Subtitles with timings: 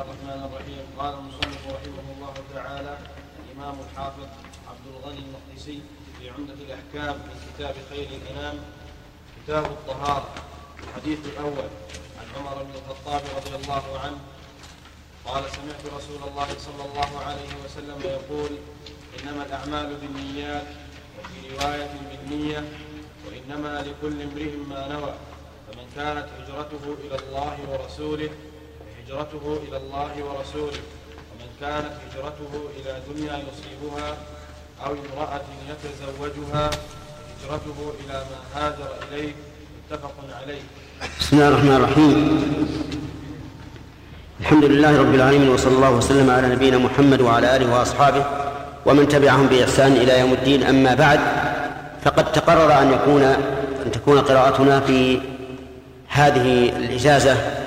[0.00, 2.98] الله الرحمن الرحيم قال المصنف رحمه الله تعالى
[3.40, 4.26] الإمام الحافظ
[4.70, 5.80] عبد الغني المقدسي
[6.18, 8.56] في عمدة الأحكام من كتاب خير الأنام
[9.44, 10.26] كتاب الطهارة
[10.84, 11.68] الحديث الأول
[12.20, 14.18] عن عمر بن الخطاب رضي الله عنه
[15.24, 18.50] قال سمعت رسول الله صلى الله عليه وسلم يقول
[19.20, 20.66] إنما الأعمال بالنيات
[21.18, 22.64] وفي رواية بالنية
[23.26, 25.14] وإنما لكل امرئ ما نوى
[25.68, 28.30] فمن كانت هجرته إلى الله ورسوله
[29.12, 30.80] هجرته إلى الله ورسوله
[31.32, 34.16] ومن كانت هجرته إلى دنيا يصيبها
[34.86, 35.40] أو امرأة
[35.70, 36.66] يتزوجها
[37.42, 39.32] هجرته إلى ما هاجر إليه
[39.90, 40.60] متفق عليه
[41.20, 42.68] بسم الله الرحمن الرحيم
[44.40, 48.24] الحمد لله رب العالمين وصلى الله وسلم على نبينا محمد وعلى آله وأصحابه
[48.86, 51.20] ومن تبعهم بإحسان إلى يوم الدين أما بعد
[52.04, 53.22] فقد تقرر أن يكون
[53.86, 55.20] أن تكون قراءتنا في
[56.08, 57.59] هذه الإجازة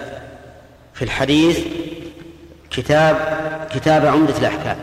[0.94, 1.60] في الحديث
[2.72, 3.16] كتاب
[3.74, 4.78] كتاب عمدة الأحكام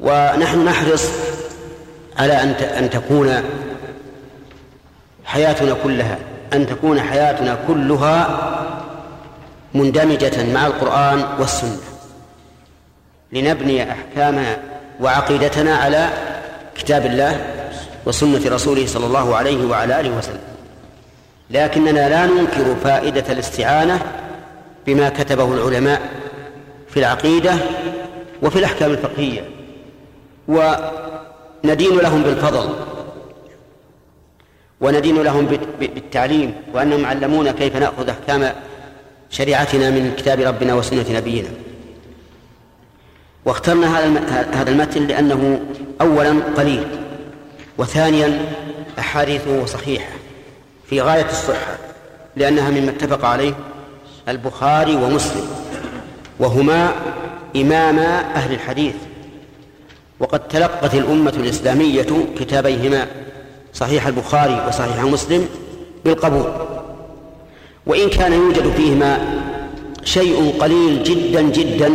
[0.00, 1.06] ونحن نحرص
[2.18, 3.44] على أن أن تكون
[5.24, 6.18] حياتنا كلها
[6.52, 8.38] أن تكون حياتنا كلها
[9.74, 11.78] مندمجة مع القرآن والسنة
[13.32, 14.56] لنبني أحكامنا
[15.00, 16.08] وعقيدتنا على
[16.76, 17.46] كتاب الله
[18.06, 20.40] وسنة رسوله صلى الله عليه وعلى آله وسلم
[21.50, 24.00] لكننا لا ننكر فائدة الاستعانة
[24.86, 26.10] بما كتبه العلماء
[26.88, 27.54] في العقيدة
[28.42, 29.50] وفي الأحكام الفقهية
[30.48, 32.68] وندين لهم بالفضل
[34.80, 38.52] وندين لهم بالتعليم وأنهم علمونا كيف نأخذ أحكام
[39.30, 41.48] شريعتنا من كتاب ربنا وسنة نبينا
[43.44, 44.20] واخترنا هذا
[44.54, 45.60] هذا المتن لأنه
[46.00, 46.86] أولا قليل
[47.78, 48.46] وثانيا
[48.98, 50.12] أحاديثه صحيحة
[50.86, 51.78] في غاية الصحة
[52.36, 53.54] لأنها مما اتفق عليه
[54.28, 55.44] البخاري ومسلم
[56.38, 56.92] وهما
[57.56, 58.94] إماما أهل الحديث
[60.20, 62.06] وقد تلقت الأمة الإسلامية
[62.38, 63.06] كتابيهما
[63.74, 65.48] صحيح البخاري وصحيح مسلم
[66.04, 66.52] بالقبول
[67.86, 69.40] وإن كان يوجد فيهما
[70.04, 71.88] شيء قليل جدا جدا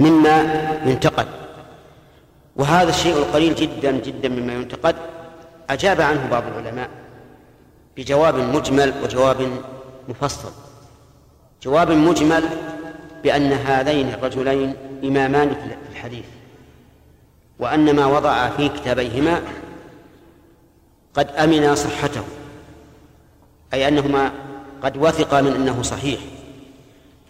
[0.00, 1.26] مما ينتقد
[2.56, 4.96] وهذا الشيء القليل جدا جدا مما ينتقد
[5.70, 6.88] أجاب عنه بعض العلماء
[7.96, 9.36] بجواب مجمل وجواب
[10.08, 10.48] مفصل
[11.66, 12.48] جواب مجمل
[13.22, 14.72] بأن هذين الرجلين
[15.04, 15.48] إمامان
[15.92, 16.24] في الحديث
[17.58, 19.40] وأن ما وضع في كتابيهما
[21.14, 22.22] قد أمنا صحته
[23.74, 24.32] أي أنهما
[24.82, 26.20] قد وثقا من أنه صحيح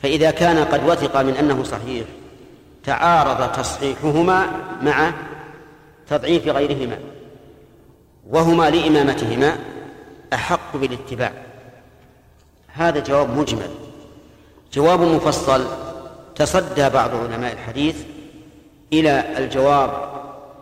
[0.02, 2.06] فإذا كان قد وثق من أنه صحيح
[2.84, 4.46] تعارض تصحيحهما
[4.82, 5.12] مع
[6.08, 6.98] تضعيف غيرهما
[8.30, 9.58] وهما لإمامتهما
[10.32, 11.32] أحق بالاتباع
[12.68, 13.70] هذا جواب مجمل
[14.72, 15.64] جواب مفصل
[16.34, 17.96] تصدى بعض علماء الحديث
[18.92, 19.90] إلى الجواب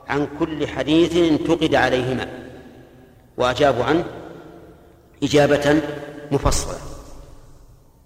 [0.09, 2.28] عن كل حديث انتقد عليهما
[3.37, 4.04] وأجابوا عنه
[5.22, 5.81] إجابة
[6.32, 6.75] مفصلة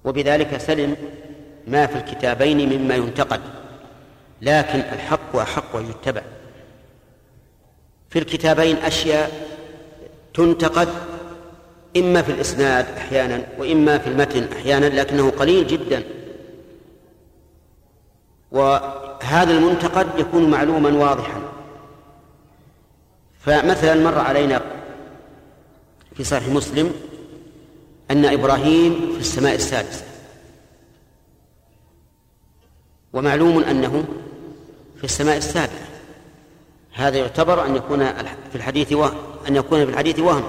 [0.04, 0.96] وبذلك سلم
[1.66, 3.40] ما في الكتابين مما ينتقد
[4.42, 6.22] لكن الحق أحق أن يتبع
[8.10, 9.32] في الكتابين أشياء
[10.34, 10.88] تنتقد
[12.00, 16.02] إما في الإسناد أحيانا وإما في المتن أحيانا لكنه قليل جدا
[18.52, 21.40] وهذا المنتقد يكون معلوما واضحا
[23.40, 24.62] فمثلا مر علينا
[26.14, 26.92] في صحيح مسلم
[28.10, 30.04] أن إبراهيم في السماء السادسة
[33.12, 34.04] ومعلوم أنه
[34.98, 35.76] في السماء السابعة
[36.92, 39.16] هذا يعتبر أن يكون في الحديث وهم
[39.48, 40.44] أن يكون في الحديث وهم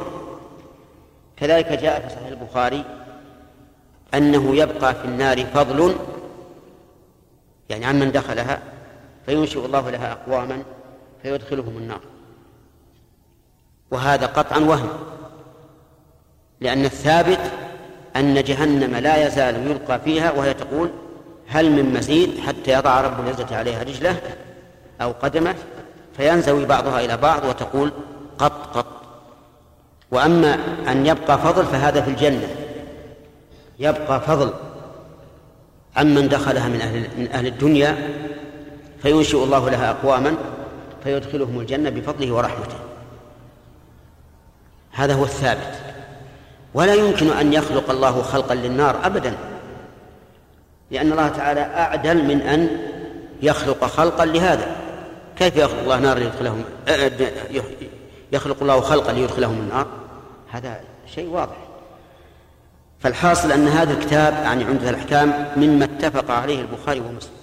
[1.42, 2.84] كذلك جاء في صحيح البخاري
[4.14, 5.96] أنه يبقى في النار فضل
[7.70, 8.60] يعني عمن دخلها
[9.26, 10.64] فينشئ الله لها أقواما
[11.24, 12.02] فيدخلهم النار
[13.92, 14.90] وهذا قطعا وهم
[16.62, 17.40] لأن الثابت
[18.16, 20.90] أن جهنم لا يزال يلقى فيها وهي تقول
[21.48, 24.16] هل من مزيد حتى يضع رب العزة عليها رجله
[25.02, 25.56] أو قدمه
[26.18, 27.92] فينزوي بعضها إلى بعض وتقول
[28.40, 29.09] قط قط
[30.12, 30.58] وأما
[30.88, 32.48] أن يبقى فضل فهذا في الجنة
[33.80, 34.54] يبقى فضل
[35.96, 37.98] عمن دخلها من أهل من أهل الدنيا
[39.02, 40.36] فينشئ الله لها أقواما
[41.04, 42.76] فيدخلهم الجنة بفضله ورحمته
[44.92, 45.74] هذا هو الثابت
[46.74, 49.34] ولا يمكن أن يخلق الله خلقا للنار أبدا
[50.92, 52.70] لأن الله تعالى أعدل من أن
[53.42, 54.76] يخلق خلقا لهذا
[55.38, 57.08] كيف يخلق الله نار يدخلهم أه، أه،
[58.31, 59.88] يخلق الله خلقا ليدخلهم النار
[60.52, 60.80] هذا
[61.16, 61.56] شيء واضح
[63.00, 67.34] فالحاصل أن هذا الكتاب يعني عمدة الأحكام مما اتفق عليه البخاري ومسلم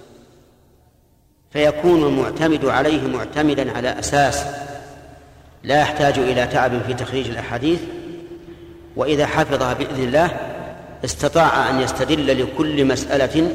[1.51, 4.43] فيكون المعتمد عليه معتمدا على أساس
[5.63, 7.79] لا يحتاج إلى تعب في تخريج الأحاديث
[8.95, 10.29] وإذا حفظها بإذن الله
[11.05, 13.49] استطاع أن يستدل لكل مسألة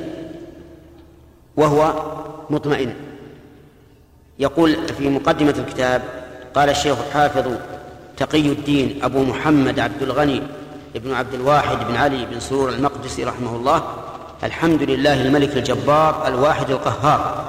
[1.57, 1.93] وهو
[2.51, 2.95] مطمئن
[4.39, 6.03] يقول في مقدمة الكتاب
[6.55, 7.53] قال الشيخ الحافظ
[8.17, 10.43] تقي الدين أبو محمد عبد الغني
[10.95, 13.83] بن عبد الواحد بن علي بن سرور المقدسي رحمه الله
[14.43, 17.45] الحمد لله الملك الجبار الواحد القهار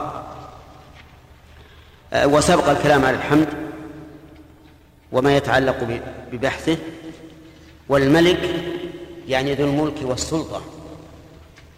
[2.13, 3.47] أه، وسبق الكلام على الحمد
[5.11, 5.99] وما يتعلق
[6.31, 6.77] ببحثه
[7.89, 8.37] والملك
[9.27, 10.61] يعني ذو الملك والسلطه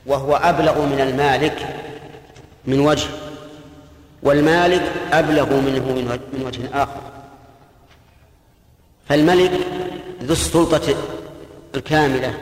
[0.06, 1.82] وهو ابلغ من المالك
[2.66, 3.08] من وجه
[4.26, 4.82] والمالك
[5.14, 5.84] أبلغ منه
[6.34, 7.02] من وجه آخر
[9.10, 9.52] فالملك
[10.24, 10.96] ذو السلطة
[11.76, 12.34] الكاملة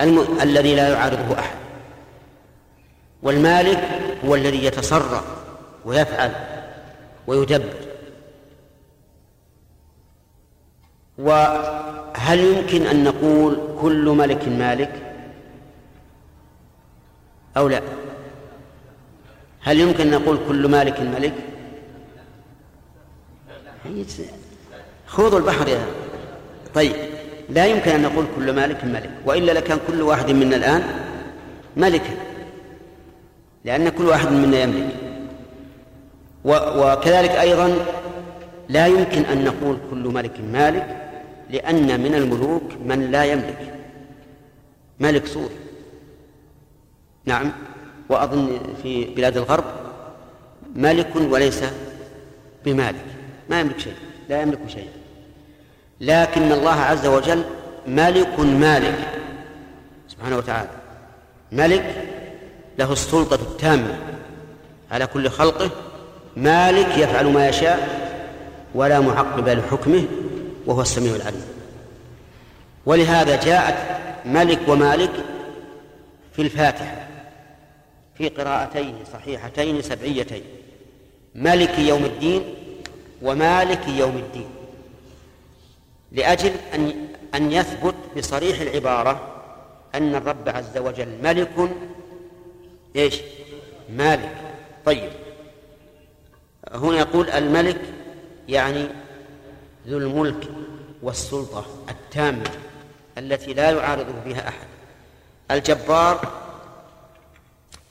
[0.00, 0.38] الم...
[0.42, 1.56] الذي لا يعارضه أحد
[3.22, 3.88] والمالك
[4.24, 5.24] هو الذي يتصرف
[5.84, 6.30] ويفعل
[7.26, 7.74] ويدبر
[11.18, 14.92] وهل يمكن أن نقول كل ملك مالك
[17.56, 17.80] أو لا؟
[19.64, 21.32] هل يمكن أن نقول كل مالك ملك
[25.06, 25.86] خوض البحر يا
[26.74, 26.92] طيب
[27.50, 30.82] لا يمكن أن نقول كل مالك ملك وإلا لكان كل واحد منا الآن
[31.76, 32.14] ملكا
[33.64, 34.88] لأن كل واحد منا يملك
[36.78, 37.74] وكذلك أيضا
[38.68, 41.10] لا يمكن أن نقول كل ملك مالك
[41.50, 43.74] لأن من الملوك من لا يملك
[45.00, 45.50] ملك صور
[47.24, 47.50] نعم
[48.14, 49.64] وأظن في بلاد الغرب
[50.76, 51.64] ملك وليس
[52.64, 53.04] بمالك
[53.50, 53.94] ما يملك شيء
[54.28, 54.88] لا يملك شيء
[56.00, 57.44] لكن الله عز وجل
[57.86, 58.98] ملك مالك
[60.08, 60.68] سبحانه وتعالى
[61.52, 61.94] ملك
[62.78, 63.96] له السلطة التامة
[64.90, 65.70] على كل خلقه
[66.36, 67.88] مالك يفعل ما يشاء
[68.74, 70.04] ولا معقب لحكمه
[70.66, 71.42] وهو السميع العليم
[72.86, 73.76] ولهذا جاءت
[74.26, 75.10] ملك ومالك
[76.32, 77.03] في الفاتحة
[78.14, 80.44] في قراءتين صحيحتين سبعيتين
[81.34, 82.42] ملك يوم الدين
[83.22, 84.48] ومالك يوم الدين
[86.12, 89.40] لأجل أن أن يثبت بصريح العبارة
[89.94, 91.76] أن الرب عز وجل ملك
[92.96, 93.20] إيش
[93.92, 94.32] مالك
[94.84, 95.10] طيب
[96.72, 97.80] هنا يقول الملك
[98.48, 98.88] يعني
[99.88, 100.48] ذو الملك
[101.02, 102.50] والسلطة التامة
[103.18, 104.66] التي لا يعارضه بها أحد
[105.50, 106.43] الجبار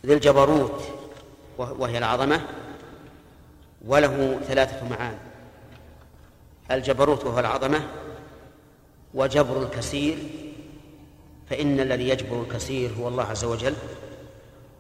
[0.06, 0.84] ذي الجبروت
[1.58, 2.42] وهي العظمة
[3.86, 5.18] وله ثلاثة معان
[6.72, 7.82] الجبروت وهو العظمة
[9.14, 10.18] وجبر الكسير
[11.50, 13.76] فإن الذي يجبر الكسير هو الله عز وجل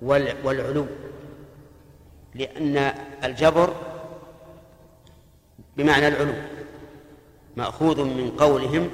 [0.01, 0.85] والعلو
[2.35, 2.77] لأن
[3.23, 3.73] الجبر
[5.77, 6.33] بمعنى العلو
[7.55, 8.89] مأخوذ من قولهم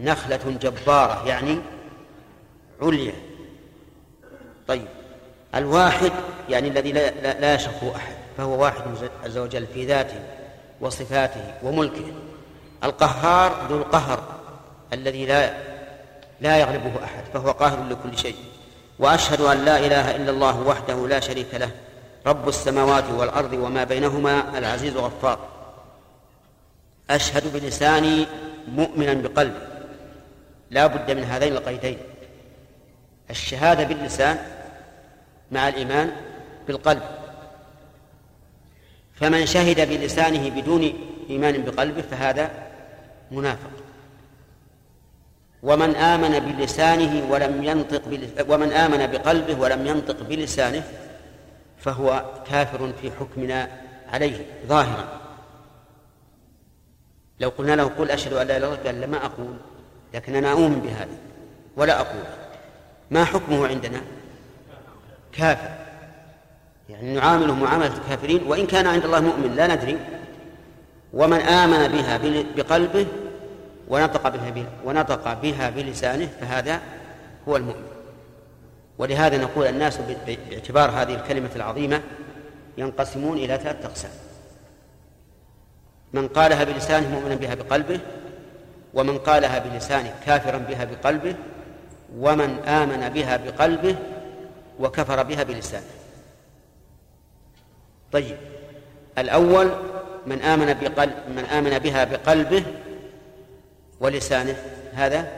[0.00, 1.60] نخلة جبارة يعني
[2.82, 3.12] عليا
[4.68, 4.88] طيب
[5.54, 6.12] الواحد
[6.48, 8.82] يعني الذي لا, لا, لا يشقه أحد فهو واحد
[9.24, 10.20] عز وجل في ذاته
[10.80, 12.12] وصفاته وملكه
[12.84, 14.22] القهار ذو القهر
[14.92, 15.52] الذي لا
[16.40, 18.36] لا يغلبه أحد فهو قاهر لكل شيء
[18.98, 21.70] وأشهد أن لا إله إلا الله وحده لا شريك له
[22.26, 25.38] رب السماوات والأرض وما بينهما العزيز الغفار
[27.10, 28.26] أشهد بلساني
[28.68, 29.58] مؤمنا بقلبي
[30.70, 31.98] لا بد من هذين القيدين
[33.30, 34.38] الشهادة باللسان
[35.52, 36.12] مع الإيمان
[36.66, 37.02] بالقلب
[39.14, 40.92] فمن شهد بلسانه بدون
[41.30, 42.50] إيمان بقلبه فهذا
[43.30, 43.70] منافق
[45.62, 48.02] ومن آمن بلسانه ولم ينطق
[48.48, 50.82] ومن آمن بقلبه ولم ينطق بلسانه
[51.78, 53.68] فهو كافر في حكمنا
[54.12, 55.08] عليه ظاهرا
[57.40, 59.56] لو قلنا له قل أشهد أن لا إله إلا الله قال لما أقول
[60.14, 61.18] لكن أنا أؤمن بهذا
[61.76, 62.24] ولا أقول
[63.10, 64.00] ما حكمه عندنا؟
[65.38, 65.68] كافر
[66.90, 69.98] يعني نعامله معاملة الكافرين وإن كان عند الله مؤمن لا ندري
[71.12, 72.18] ومن آمن بها
[72.56, 73.06] بقلبه
[73.88, 76.80] ونطق بها ونطق بها بلسانه فهذا
[77.48, 77.86] هو المؤمن
[78.98, 79.98] ولهذا نقول الناس
[80.50, 82.00] باعتبار هذه الكلمة العظيمة
[82.78, 84.10] ينقسمون إلى ثلاثة أقسام
[86.12, 88.00] من قالها بلسانه مؤمنا بها بقلبه
[88.94, 91.34] ومن قالها بلسانه كافرا بها بقلبه
[92.16, 93.96] ومن آمن بها بقلبه
[94.80, 95.84] وكفر بها بلسانه
[98.12, 98.36] طيب
[99.18, 99.70] الأول
[100.26, 102.64] من آمن بقلب من آمن بها بقلبه
[104.00, 104.56] ولسانه
[104.94, 105.32] هذا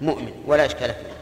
[0.00, 1.14] مؤمن ولا إشكال فيه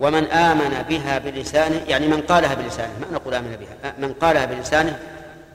[0.00, 4.44] ومن آمن بها بلسانه يعني من قالها بلسانه ما نقول آمن بها آه، من قالها
[4.46, 4.98] بلسانه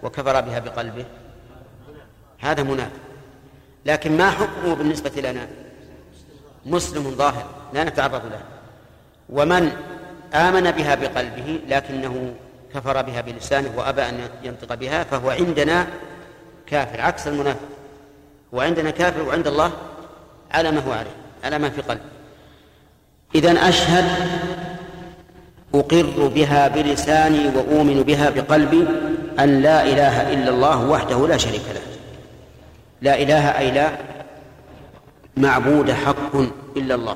[0.03, 1.05] وكفر بها بقلبه
[2.39, 2.91] هذا منافق
[3.85, 5.47] لكن ما حكمه بالنسبة لنا
[6.65, 8.41] مسلم ظاهر لا نتعرض له
[9.29, 9.77] ومن
[10.35, 12.33] آمن بها بقلبه لكنه
[12.75, 15.87] كفر بها بلسانه وأبى أن ينطق بها فهو عندنا
[16.67, 17.59] كافر عكس المنافق
[18.53, 19.71] هو عندنا كافر وعند الله
[20.51, 22.01] على ما هو عليه على ما في قلبه
[23.35, 24.05] إذا أشهد
[25.73, 28.85] أقر بها بلساني وأؤمن بها بقلبي
[29.39, 31.81] أن لا إله إلا الله وحده لا شريك له
[33.01, 33.89] لا إله أي لا
[35.37, 36.35] معبود حق
[36.77, 37.15] إلا الله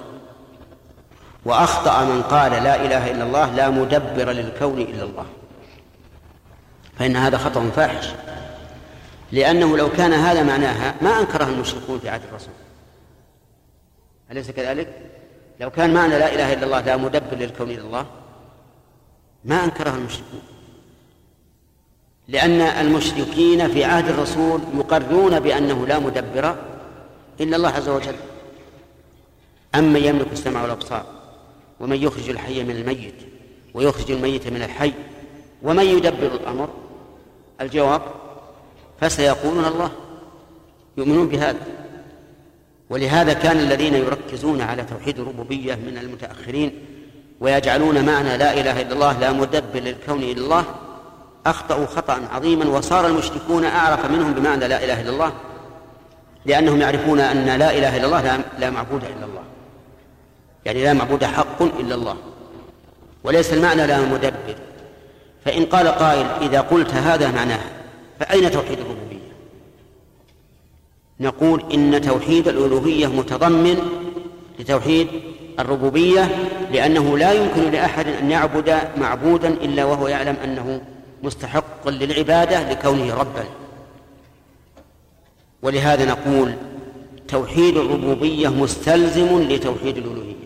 [1.46, 5.25] وأخطأ من قال لا إله إلا الله لا مدبر للكون إلا الله
[6.98, 8.08] فإن هذا خطأ فاحش
[9.31, 12.53] لأنه لو كان هذا معناها ما أنكره المشركون في عهد الرسول
[14.31, 14.88] أليس كذلك؟
[15.60, 18.05] لو كان معنى لا إله إلا الله لا مدبر للكون إلا الله
[19.46, 20.41] ما أنكره المشركون
[22.27, 26.55] لأن المشركين في عهد الرسول مقرون بأنه لا مدبر
[27.41, 28.15] إلا الله عز وجل
[29.75, 31.18] اما يملك السمع والأبصار
[31.79, 33.13] ومن يخرج الحي من الميت
[33.74, 34.93] ويخرج الميت من الحي
[35.63, 36.69] ومن يدبر الأمر
[37.62, 38.01] الجواب
[39.01, 39.91] فسيقولون الله
[40.98, 41.57] يؤمنون بهذا
[42.89, 46.86] ولهذا كان الذين يركزون على توحيد الربوبية من المتأخرين
[47.39, 50.65] ويجعلون معنى لا إله إلا الله لا مدبر للكون إلا الله
[51.45, 55.33] أخطأوا خطأ عظيما وصار المشركون أعرف منهم بمعنى لا إله إلا الله
[56.45, 59.43] لأنهم يعرفون أن لا إله إلا الله لا معبود إلا الله
[60.66, 62.16] يعني لا معبود حق إلا الله
[63.24, 64.56] وليس المعنى لا مدبر
[65.46, 67.60] فإن قال قائل إذا قلت هذا معناه
[68.20, 69.20] فأين توحيد الربوبية
[71.20, 73.80] نقول إن توحيد الألوهية متضمن
[74.60, 75.08] لتوحيد
[75.60, 76.32] الربوبية
[76.72, 80.82] لأنه لا يمكن لأحد أن يعبد معبودا إلا وهو يعلم أنه
[81.24, 83.44] مستحق للعبادة لكونه ربا
[85.62, 86.54] ولهذا نقول
[87.28, 90.38] توحيد الربوبية مستلزم لتوحيد الألوهية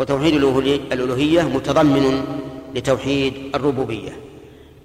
[0.00, 2.24] وتوحيد الألوهية متضمن
[2.74, 4.12] لتوحيد الربوبية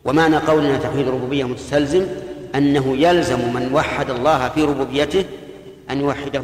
[0.05, 2.07] ومعنى قولنا توحيد الربوبية متستلزم
[2.55, 5.25] أنه يلزم من وحد الله في ربوبيته
[5.89, 6.41] أن يوحده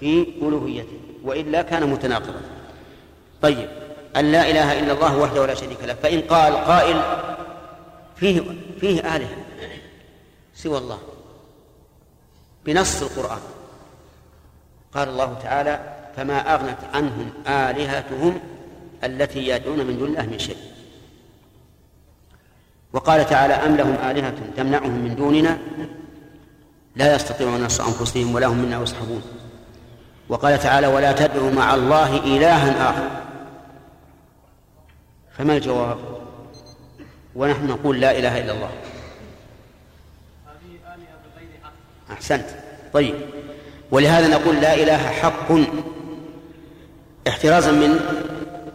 [0.00, 0.92] في ألوهيته
[1.24, 2.40] وإلا كان متناقضا
[3.42, 3.68] طيب
[4.16, 7.00] أن لا إله إلا الله وحده لا شريك له فإن قال قائل
[8.16, 8.42] فيه
[8.80, 9.36] فيه آلهة
[10.54, 10.98] سوى الله
[12.66, 13.40] بنص القرآن
[14.94, 18.40] قال الله تعالى فما أغنت عنهم آلهتهم
[19.04, 20.56] التي يدعون من دون الله من شيء
[22.92, 25.58] وقال تعالى أم لهم آلهة تمنعهم من دوننا
[26.96, 29.22] لا يستطيعون نصر أنفسهم ولا هم منا يصحبون
[30.28, 33.08] وقال تعالى ولا تدعوا مع الله إلها آخر
[35.38, 35.98] فما الجواب
[37.34, 38.70] ونحن نقول لا إله إلا الله
[42.12, 42.46] أحسنت
[42.92, 43.14] طيب
[43.90, 45.52] ولهذا نقول لا إله حق
[47.28, 48.00] احترازا من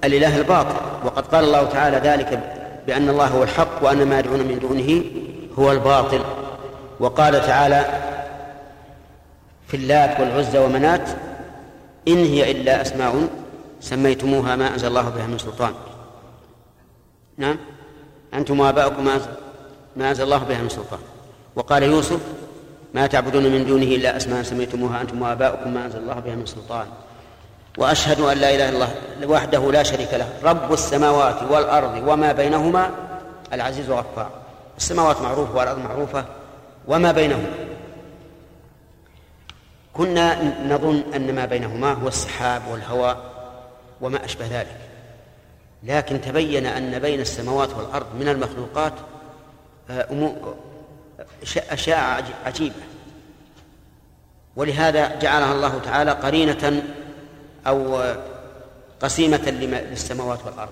[0.03, 0.74] الاله الباطل
[1.05, 2.43] وقد قال الله تعالى ذلك
[2.88, 5.03] بان الله هو الحق وان ما يدعون من دونه
[5.60, 6.22] هو الباطل
[7.00, 7.86] وقال تعالى
[9.67, 11.10] في اللات والعزى ومنات
[12.08, 13.27] ان هي الا اسماء
[13.81, 15.72] سميتموها ما انزل الله بها من سلطان
[17.38, 17.58] نعم
[18.34, 19.05] انتم واباؤكم
[19.96, 21.00] ما انزل الله بها من سلطان
[21.55, 22.20] وقال يوسف
[22.93, 26.86] ما تعبدون من دونه الا اسماء سميتموها انتم واباؤكم ما انزل الله بها من سلطان
[27.78, 28.90] وأشهد أن لا إله إلا الله
[29.24, 32.92] وحده لا شريك له رب السماوات والأرض وما بينهما
[33.54, 34.30] العزيز الغفار
[34.78, 36.25] السماوات معروفة والأرض معروفة
[36.88, 37.51] وما بينهما
[39.94, 43.18] كنا نظن أن ما بينهما هو السحاب والهواء
[44.01, 44.75] وما أشبه ذلك
[45.84, 48.94] لكن تبين أن بين السماوات والأرض من المخلوقات
[49.90, 50.34] آه،
[51.72, 52.75] أشياء عجيبة
[54.56, 56.82] ولهذا جعلها الله تعالى قرينة
[57.68, 58.00] أو
[59.01, 59.50] قسيمة
[59.91, 60.72] للسماوات والأرض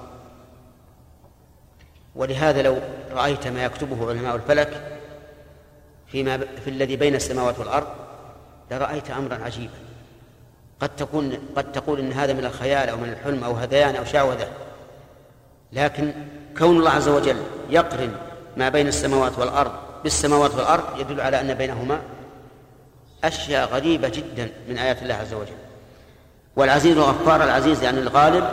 [2.16, 2.78] ولهذا لو
[3.12, 4.98] رأيت ما يكتبه علماء الفلك
[6.08, 7.88] فيما في الذي بين السماوات والأرض
[8.72, 9.74] لرأيت أمرا عجيبا
[10.80, 14.48] قد تكون قد تقول ان هذا من الخيال او من الحلم او هذيان او شعوذه
[15.74, 16.14] لكن
[16.58, 18.14] كون الله عز وجل يقرن
[18.58, 19.72] ما بين السماوات والارض
[20.04, 22.02] بالسماوات والارض يدل على ان بينهما
[23.24, 25.54] اشياء غريبه جدا من ايات الله عز وجل
[26.56, 28.44] والعزيز غفار العزيز يعني الغالب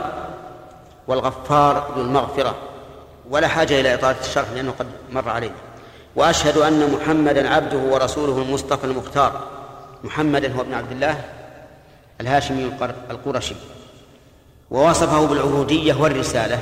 [1.09, 2.55] والغفار ذو المغفرة
[3.31, 5.55] ولا حاجة إلى إطالة الشرح لأنه قد مر علينا
[6.17, 9.41] وأشهد أن محمدا عبده ورسوله المصطفى المختار
[10.05, 11.21] محمدا هو ابن عبد الله
[12.21, 12.71] الهاشمي
[13.11, 13.55] القرشي
[14.71, 16.59] ووصفه بالعبودية والرسالة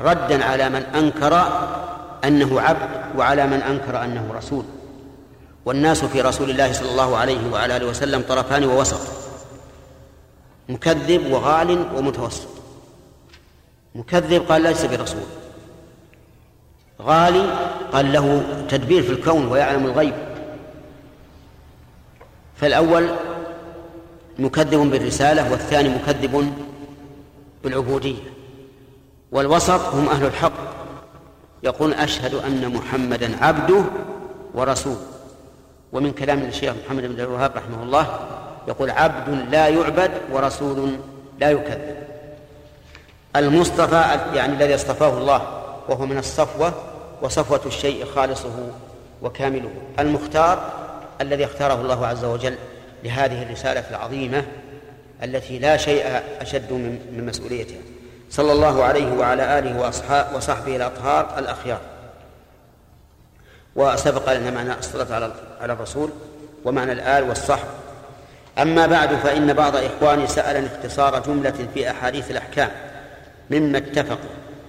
[0.00, 1.42] ردا على من أنكر
[2.24, 4.64] أنه عبد وعلى من أنكر أنه رسول
[5.64, 9.25] والناس في رسول الله صلى الله عليه وعلى آله وسلم طرفان ووسط
[10.68, 12.48] مكذب وغال ومتوسط
[13.94, 15.22] مكذب قال ليس برسول
[17.02, 20.14] غالي قال له تدبير في الكون ويعلم الغيب
[22.56, 23.08] فالأول
[24.38, 26.52] مكذب بالرسالة والثاني مكذب
[27.64, 28.22] بالعبودية
[29.32, 30.52] والوسط هم أهل الحق
[31.62, 33.82] يقول أشهد أن محمدا عبده
[34.54, 34.96] ورسوله
[35.92, 38.20] ومن كلام الشيخ محمد بن الوهاب رحمه الله
[38.68, 40.90] يقول عبد لا يعبد ورسول
[41.40, 41.96] لا يكذب
[43.36, 46.72] المصطفى يعني الذي اصطفاه الله وهو من الصفوة
[47.22, 48.70] وصفوة الشيء خالصه
[49.22, 50.70] وكامله المختار
[51.20, 52.54] الذي اختاره الله عز وجل
[53.04, 54.44] لهذه الرسالة العظيمة
[55.22, 57.78] التي لا شيء أشد من مسؤوليتها
[58.30, 59.88] صلى الله عليه وعلى آله
[60.34, 61.80] وصحبه الأطهار الأخيار
[63.76, 66.10] وسبق لنا معنى الصلاة على الرسول
[66.64, 67.66] ومعنى الآل والصحب
[68.58, 72.68] أما بعد فإن بعض إخواني سألني اختصار جملة في أحاديث الأحكام
[73.50, 74.18] مما اتفق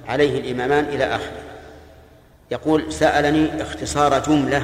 [0.07, 1.31] عليه الإمامان إلى آخره
[2.51, 4.63] يقول سألني اختصار جملة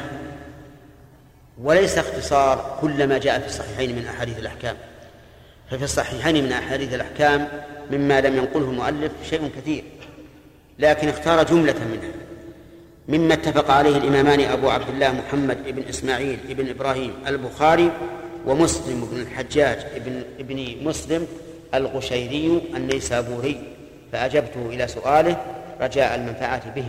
[1.61, 4.75] وليس اختصار كل ما جاء في الصحيحين من أحاديث الأحكام
[5.71, 7.47] ففي الصحيحين من أحاديث الأحكام
[7.91, 9.83] مما لم ينقله المؤلف شيء كثير
[10.79, 12.11] لكن اختار جملة منها
[13.07, 17.91] مما اتفق عليه الإمامان أبو عبد الله محمد بن إسماعيل بن إبراهيم البخاري
[18.45, 21.27] ومسلم بن الحجاج ابن ابن مسلم
[21.73, 23.75] القشيري النيسابوري
[24.11, 25.37] فأجبته إلى سؤاله
[25.81, 26.85] رجاء المنفعة به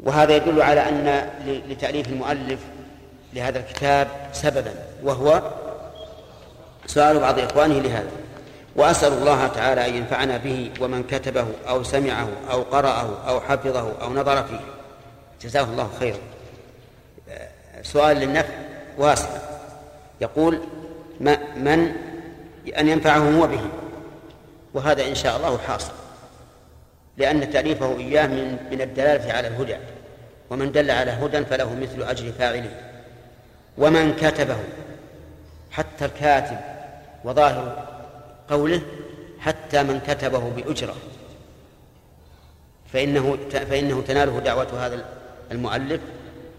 [0.00, 1.30] وهذا يدل على أن
[1.68, 2.58] لتأليف المؤلف
[3.34, 5.42] لهذا الكتاب سببا وهو
[6.86, 8.10] سؤال بعض إخوانه لهذا
[8.76, 14.14] وأسأل الله تعالى أن ينفعنا به ومن كتبه أو سمعه أو قرأه أو حفظه أو
[14.14, 14.60] نظر فيه
[15.42, 16.18] جزاه الله خيرا
[17.82, 18.52] سؤال للنفع
[18.98, 19.28] واسع
[20.20, 20.58] يقول
[21.20, 21.92] ما من
[22.78, 23.60] أن ينفعه هو به
[24.74, 25.92] وهذا إن شاء الله حاصل
[27.16, 29.76] لأن تأليفه إياه من من الدلالة على الهدى
[30.50, 32.70] ومن دل على هدى فله مثل أجر فاعله
[33.78, 34.56] ومن كتبه
[35.70, 36.56] حتى الكاتب
[37.24, 37.88] وظاهر
[38.50, 38.80] قوله
[39.38, 40.94] حتى من كتبه بأجرة
[42.92, 45.04] فإنه فإنه تناله دعوة هذا
[45.52, 46.00] المؤلف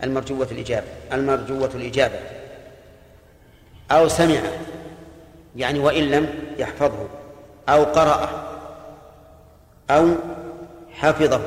[0.04, 2.18] المرجوة الإجابة المرجوة الإجابة
[3.92, 4.38] أو سمع
[5.56, 7.08] يعني وإن لم يحفظه
[7.70, 8.30] أو قرأه
[9.90, 10.08] أو
[10.92, 11.42] حفظه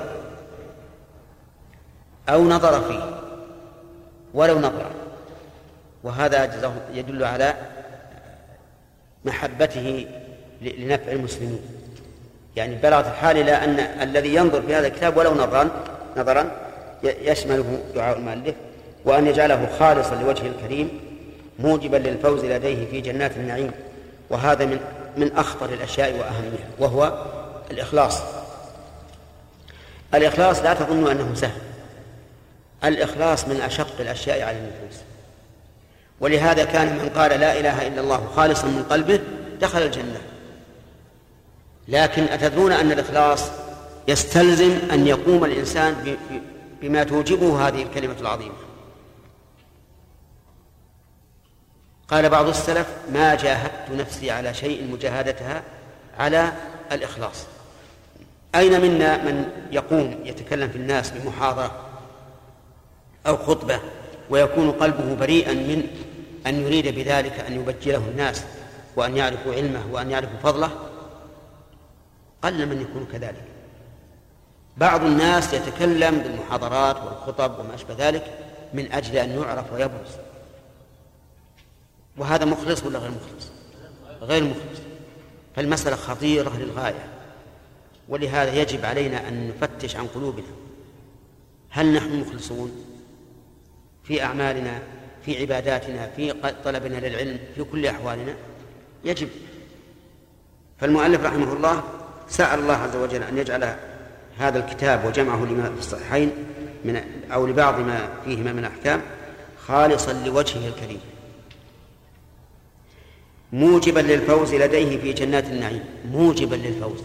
[2.29, 3.21] أو نظر فيه
[4.35, 4.87] ولو نظر
[6.05, 6.45] وهذا
[6.95, 7.55] يدل على
[9.25, 10.07] محبته
[10.63, 11.59] لنفع المسلمين
[12.57, 15.71] يعني بلغت الحال إلى أن الذي ينظر في هذا الكتاب ولو نظرا
[16.17, 16.51] نظرا
[17.03, 18.55] يشمله دعاء المؤلف
[19.05, 20.89] وأن يجعله خالصا لوجهه الكريم
[21.61, 23.71] موجبا للفوز لديه في جنات النعيم
[24.31, 24.79] وهذا من
[25.17, 27.25] من اخطر الاشياء واهمها وهو
[27.71, 28.23] الاخلاص
[30.15, 31.61] الاخلاص لا تظنوا انه سهل
[32.85, 35.01] الاخلاص من اشق الاشياء على النفوس
[36.21, 39.21] ولهذا كان من قال لا اله الا الله خالصا من قلبه
[39.61, 40.21] دخل الجنه
[41.89, 43.45] لكن اتدرون ان الاخلاص
[44.09, 46.17] يستلزم ان يقوم الانسان
[46.83, 48.55] بما توجبه هذه الكلمه العظيمه
[52.11, 55.63] قال بعض السلف ما جاهدت نفسي على شيء مجاهدتها
[56.19, 56.53] على
[56.93, 57.45] الإخلاص
[58.55, 61.73] أين منا من يقوم يتكلم في الناس بمحاضرة
[63.27, 63.81] أو خطبة
[64.31, 65.83] ويكون قلبه بريئا من
[66.47, 68.45] أن يريد بذلك أن يبجله الناس
[68.97, 70.71] وأن يعرفوا علمه وأن يعرفوا فضله
[72.43, 73.45] قل من يكون كذلك
[74.77, 78.25] بعض الناس يتكلم بالمحاضرات والخطب وما أشبه ذلك
[78.75, 80.09] من أجل أن يعرف ويبرز
[82.21, 83.49] وهذا مخلص ولا غير مخلص
[84.23, 84.81] غير مخلص
[85.57, 87.07] فالمسألة خطيرة للغاية
[88.09, 90.45] ولهذا يجب علينا أن نفتش عن قلوبنا
[91.71, 92.71] هل نحن مخلصون
[94.05, 94.83] في أعمالنا
[95.25, 98.35] في عباداتنا في طلبنا للعلم في كل أحوالنا
[99.05, 99.29] يجب
[100.79, 101.83] فالمؤلف رحمه الله
[102.29, 103.77] سأل الله عز وجل أن يجعل
[104.39, 106.31] هذا الكتاب وجمعه لما في الصحيحين
[106.85, 107.01] من
[107.33, 109.03] أو لبعض ما فيهما من أحكام
[109.67, 111.01] خالصا لوجهه الكريم
[113.53, 117.01] موجبا للفوز لديه في جنات النعيم موجبا للفوز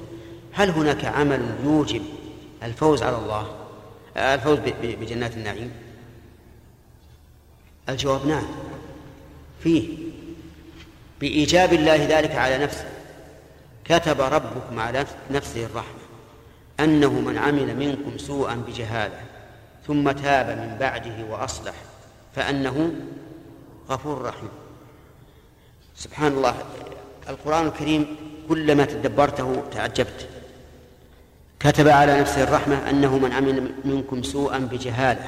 [0.54, 2.02] هل هناك عمل يوجب
[2.64, 3.56] الفوز على الله
[4.18, 5.72] الفوز بجنات النعيم
[7.90, 8.44] الجواب نعم
[9.64, 9.98] فيه
[11.20, 12.86] بإيجاب الله ذلك على نفسه
[13.86, 16.00] كتب ربكم على نفسه الرحمة
[16.80, 19.20] أنه من عمل منكم سوءا بجهالة
[19.88, 21.74] ثم تاب من بعده وأصلح
[22.36, 22.92] فأنه
[23.90, 24.50] غفور رحيم
[25.98, 26.54] سبحان الله
[27.30, 28.16] القرآن الكريم
[28.50, 30.28] كلما تدبرته تعجبت
[31.60, 35.28] كتب على نفسه الرحمة أنه من عمل منكم سوءا بجهالة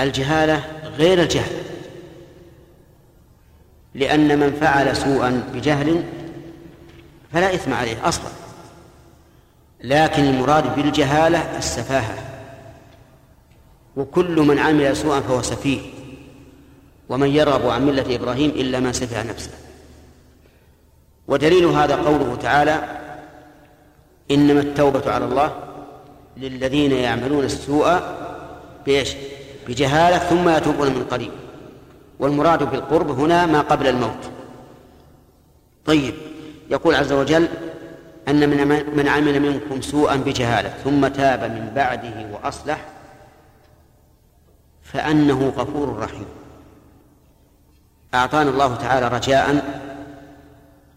[0.00, 0.64] الجهالة
[0.96, 1.52] غير الجهل
[3.94, 6.04] لأن من فعل سوءا بجهل
[7.32, 8.28] فلا إثم عليه أصلا
[9.80, 12.18] لكن المراد بالجهالة السفاهة
[13.96, 15.94] وكل من عمل سوءا فهو سفيه
[17.08, 19.50] ومن يرغب عن ملة إبراهيم إلا من سفه نفسه
[21.28, 23.00] ودليل هذا قوله تعالى
[24.30, 25.56] إنما التوبة على الله
[26.36, 28.00] للذين يعملون السوء
[28.86, 29.12] بإيش؟
[29.68, 31.30] بجهالة ثم يتوبون من قريب
[32.18, 34.30] والمراد بالقرب هنا ما قبل الموت
[35.84, 36.14] طيب
[36.70, 37.48] يقول عز وجل
[38.28, 42.84] أن من من عمل منكم سوءا بجهالة ثم تاب من بعده وأصلح
[44.82, 46.26] فأنه غفور رحيم
[48.14, 49.64] أعطانا الله تعالى رجاء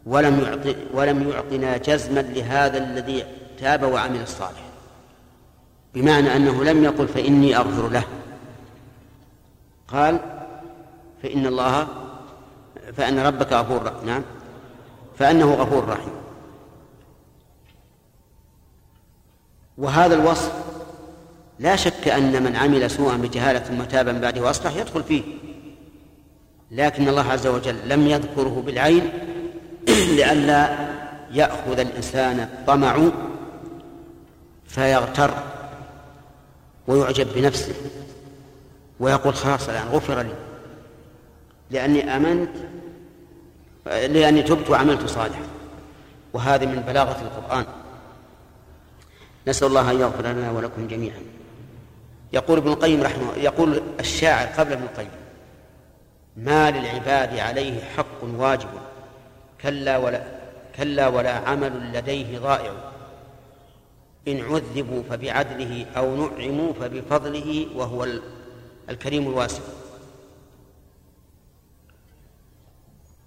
[0.05, 3.23] ولم يعط ولم يعطنا جزما لهذا الذي
[3.59, 4.61] تاب وعمل الصالح
[5.93, 8.03] بمعنى أنه لم يقل فإني أغفر له
[9.87, 10.19] قال
[11.23, 11.87] فإن الله
[12.93, 14.23] فأن ربك غفور رحيم نعم
[15.19, 16.11] فأنه غفور رحيم
[19.77, 20.51] وهذا الوصف
[21.59, 25.23] لا شك أن من عمل سوءا بجهالة ثم تاب بعده وأصلح يدخل فيه
[26.71, 29.09] لكن الله عز وجل لم يذكره بالعين
[30.17, 30.77] لئلا
[31.31, 32.99] يأخذ الإنسان الطمع
[34.67, 35.31] فيغتر
[36.87, 37.73] ويعجب بنفسه
[38.99, 40.33] ويقول خلاص الآن غفر لي
[41.71, 42.49] لأني آمنت
[43.85, 45.41] لأني تبت وعملت صالحا
[46.33, 47.65] وهذا من بلاغة القرآن
[49.47, 51.19] نسأل الله أن يغفر لنا ولكم جميعا
[52.33, 55.09] يقول ابن القيم رحمه يقول الشاعر قبل ابن القيم
[56.37, 58.69] ما للعباد عليه حق واجب
[59.61, 60.23] كلا ولا
[60.75, 62.73] كلا ولا عمل لديه ضائع
[64.27, 68.07] إن عذبوا فبعدله أو نعموا فبفضله وهو
[68.89, 69.61] الكريم الواسع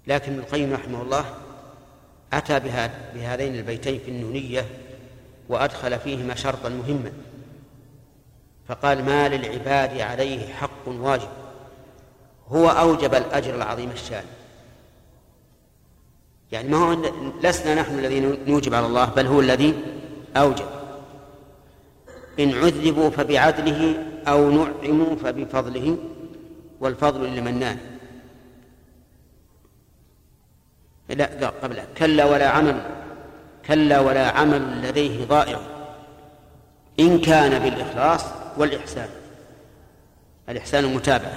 [0.07, 1.25] لكن ابن القيم رحمه الله
[2.33, 2.59] أتى
[3.15, 4.65] بهذين البيتين في النونية
[5.49, 7.11] وأدخل فيهما شرطا مهما
[8.67, 11.29] فقال ما للعباد عليه حق واجب
[12.53, 14.23] هو أوجب الأجر العظيم الشان
[16.51, 16.97] يعني ما هو
[17.43, 19.75] لسنا نحن الذين نوجب على الله بل هو الذي
[20.37, 20.65] أوجب
[22.39, 25.97] إن عذبوا فبعدله أو نعموا فبفضله
[26.79, 27.77] والفضل لمنان
[31.09, 32.81] لا ذا قبله كلا ولا عمل
[33.65, 35.59] كلا ولا عمل لديه ضائع
[36.99, 38.23] إن كان بالإخلاص
[38.57, 39.09] والإحسان
[40.49, 41.35] الإحسان المتابعة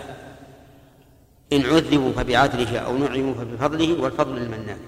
[1.57, 4.79] إن عذبوا فبعدله أو نعموا فبفضله والفضل للمنان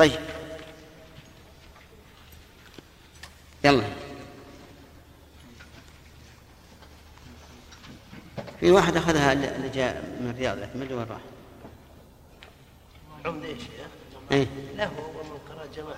[0.00, 0.20] طيب
[3.64, 3.82] يلا
[8.60, 11.20] في واحد أخذها اللي جاء من الرياض لكن ما أدري وين راح
[13.24, 13.86] عمدة يا شيخ
[14.32, 15.96] إيه؟ له أول من قرأ جمال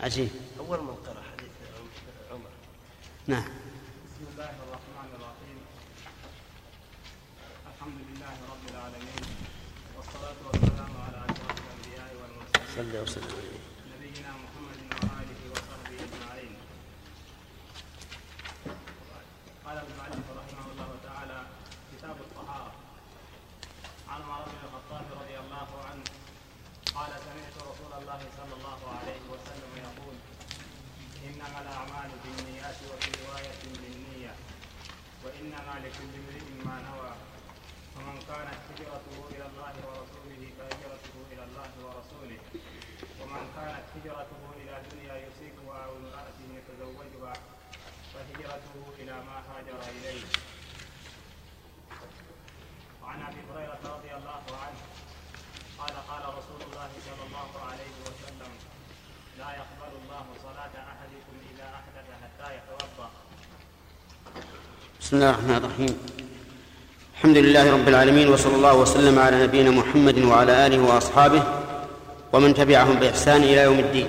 [0.00, 1.50] عجيب أول من قرأ حديث
[2.30, 2.48] عمر
[3.26, 5.58] نعم بسم الله الرحمن الرحيم
[7.78, 9.24] الحمد لله رب العالمين
[9.96, 13.53] والصلاة والسلام على أشرف الأنبياء والمرسلين صلى وسلم
[35.82, 37.12] لكل امرئ ما نوى
[37.94, 42.38] فمن كانت هجرته الى الله ورسوله فهجرته الى الله ورسوله
[43.20, 47.32] ومن كانت هجرته الى دنيا يصيبها او امراه يتزوجها
[48.14, 50.22] فهجرته الى ما هاجر اليه
[53.02, 54.80] وعن ابي هريره رضي الله عنه
[55.78, 58.52] قال قال رسول الله صلى الله عليه وسلم
[59.38, 62.83] لا يقبل الله صلاه احدكم اذا احدث حتى يتوضا
[65.04, 65.96] بسم الله الرحمن الرحيم
[67.14, 71.44] الحمد لله رب العالمين وصلى الله وسلم على نبينا محمد وعلى اله واصحابه
[72.32, 74.08] ومن تبعهم باحسان الى يوم الدين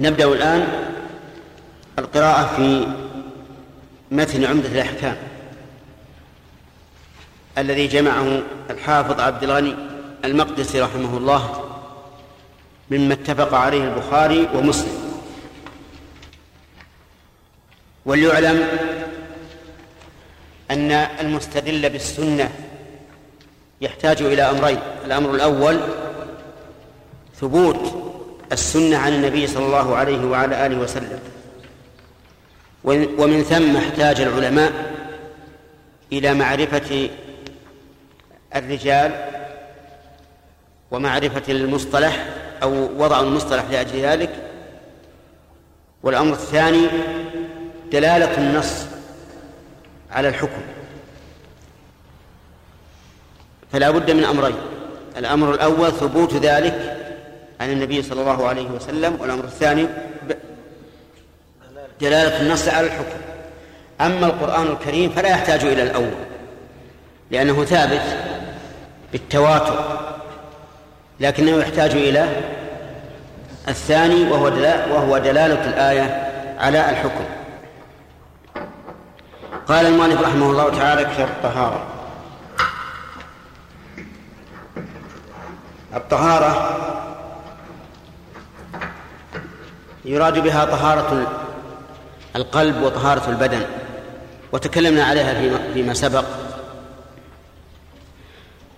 [0.00, 0.68] نبدا الان
[1.98, 2.86] القراءه في
[4.10, 5.16] متن عمده الاحكام
[7.58, 9.76] الذي جمعه الحافظ عبد الغني
[10.24, 11.62] المقدسي رحمه الله
[12.90, 15.04] مما اتفق عليه البخاري ومسلم
[18.06, 18.84] وليعلم
[20.70, 22.50] أن المستدل بالسنة
[23.80, 25.80] يحتاج إلى أمرين الأمر الأول
[27.36, 28.04] ثبوت
[28.52, 31.18] السنة عن النبي صلى الله عليه وعلى آله وسلم
[33.18, 34.72] ومن ثم احتاج العلماء
[36.12, 37.10] إلى معرفة
[38.56, 39.12] الرجال
[40.90, 42.26] ومعرفة المصطلح
[42.62, 44.30] أو وضع المصطلح لأجل ذلك
[46.02, 46.88] والأمر الثاني
[47.92, 48.84] دلالة النص
[50.14, 50.62] على الحكم
[53.72, 54.56] فلا بد من امرين
[55.16, 56.96] الامر الاول ثبوت ذلك
[57.60, 59.86] عن النبي صلى الله عليه وسلم والامر الثاني
[62.00, 63.18] دلاله النص على الحكم
[64.00, 66.10] اما القران الكريم فلا يحتاج الى الاول
[67.30, 68.00] لانه ثابت
[69.12, 69.84] بالتواتر
[71.20, 72.26] لكنه يحتاج الى
[73.68, 76.26] الثاني وهو دلالة وهو دلاله الايه
[76.58, 77.24] على الحكم
[79.68, 81.86] قال المؤلف رحمه الله تعالى كتاب الطهارة
[85.94, 86.80] الطهارة
[90.04, 91.26] يراد بها طهارة
[92.36, 93.62] القلب وطهارة البدن
[94.52, 96.24] وتكلمنا عليها فيما سبق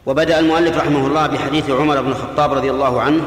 [0.06, 3.22] وبدأ المؤلف رحمه الله بحديث عمر بن الخطاب رضي الله عنه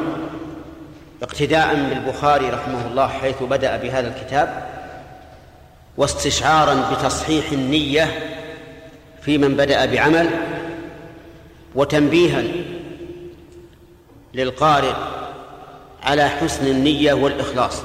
[1.23, 4.78] اقتداء بالبخاري رحمه الله حيث بدأ بهذا الكتاب
[5.99, 8.35] واستشعارا بتصحيح النية
[9.21, 10.29] في من بدأ بعمل
[11.75, 12.43] وتنبيها
[14.33, 14.93] للقارئ
[16.03, 17.81] على حسن النية والإخلاص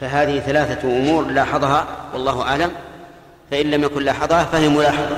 [0.00, 2.70] فهذه ثلاثة أمور لاحظها والله أعلم
[3.50, 5.16] فإن لم يكن لاحظها فهي ملاحظة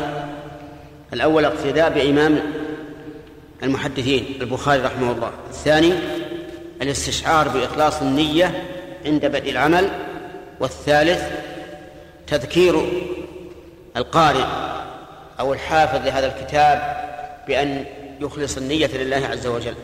[1.12, 2.40] الأول اقتداء بإمام
[3.62, 5.92] المحدثين البخاري رحمه الله الثاني
[6.82, 8.62] الاستشعار بإخلاص النية
[9.06, 9.88] عند بدء العمل
[10.60, 11.22] والثالث
[12.26, 13.02] تذكير
[13.96, 14.44] القارئ
[15.40, 17.08] أو الحافظ لهذا الكتاب
[17.48, 17.84] بأن
[18.20, 19.74] يخلص النية لله عز وجل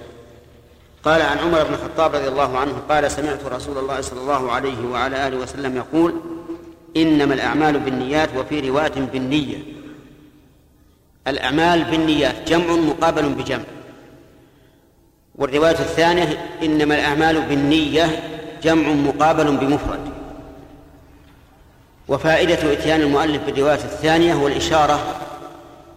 [1.04, 4.84] قال عن عمر بن الخطاب رضي الله عنه قال سمعت رسول الله صلى الله عليه
[4.92, 6.14] وعلى آله وسلم يقول
[6.96, 9.56] إنما الأعمال بالنيات وفي رواية بالنية
[11.26, 13.64] الأعمال بالنيات جمع مقابل بجمع
[15.34, 18.22] والرواية الثانية إنما الأعمال بالنية
[18.62, 20.13] جمع مقابل بمفرد
[22.08, 24.98] وفائدة إتيان المؤلف بالرواية الثانية هو الإشارة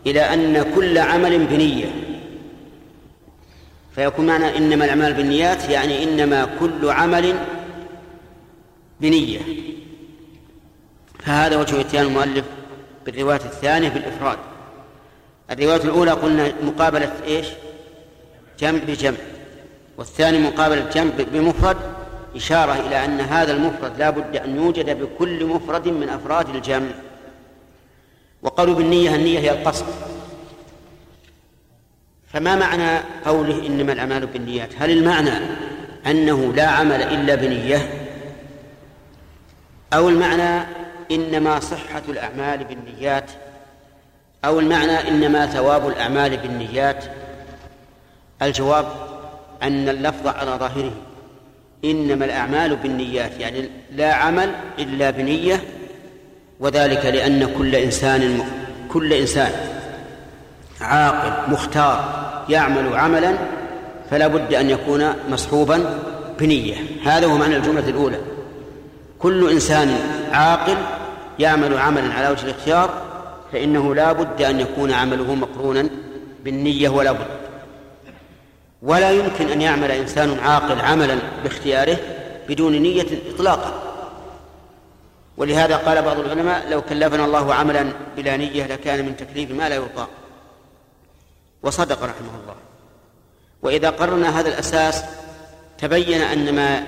[0.06, 1.86] إلى أن كل عمل بنية
[3.96, 7.36] فيكون معنى إنما الأعمال بالنيات يعني إنما كل عمل
[9.02, 9.40] بنية
[11.20, 12.46] فهذا وجه إتيان المؤلف
[13.06, 14.38] بالرواية الثانية بالإفراد
[15.52, 17.48] الرواية الأولى قلنا مقابلة إيش
[18.60, 19.18] جمع بجمع
[19.98, 21.78] والثاني مقابلة جمع بمفرد
[22.38, 26.90] إشارة إلى أن هذا المفرد لا بد أن يوجد بكل مفرد من أفراد الجمع
[28.42, 29.86] وقالوا بالنية النية هي القصد
[32.28, 35.32] فما معنى قوله إنما الأعمال بالنيات هل المعنى
[36.06, 37.90] أنه لا عمل إلا بنية
[39.94, 40.66] أو المعنى
[41.12, 43.32] إنما صحة الأعمال بالنيات
[44.46, 47.04] أو المعنى إنما ثواب الأعمال بالنيات
[48.42, 48.88] الجواب
[49.64, 50.92] أن اللفظ على ظاهره
[51.86, 55.62] إنما الأعمال بالنيات يعني لا عمل إلا بنية
[56.60, 58.40] وذلك لأن كل إنسان
[58.92, 59.52] كل إنسان
[60.82, 63.38] عاقل مختار يعمل عملا
[64.12, 66.00] فلا بد أن يكون مصحوبا
[66.40, 68.18] بنية هذا هو معنى الجملة الأولى
[69.20, 70.00] كل إنسان
[70.32, 70.78] عاقل
[71.40, 73.02] يعمل عملا على وجه الاختيار
[73.54, 75.90] فإنه لا بد أن يكون عمله مقرونا
[76.46, 77.47] بالنية ولا بد
[78.82, 81.98] ولا يمكن أن يعمل إنسان عاقل عملا باختياره
[82.48, 83.84] بدون نية إطلاقا
[85.38, 89.76] ولهذا قال بعض العلماء لو كلفنا الله عملا بلا نية لكان من تكليف ما لا
[89.76, 90.10] يطاق
[91.64, 92.56] وصدق رحمه الله
[93.62, 95.04] وإذا قررنا هذا الأساس
[95.78, 96.84] تبين أن ما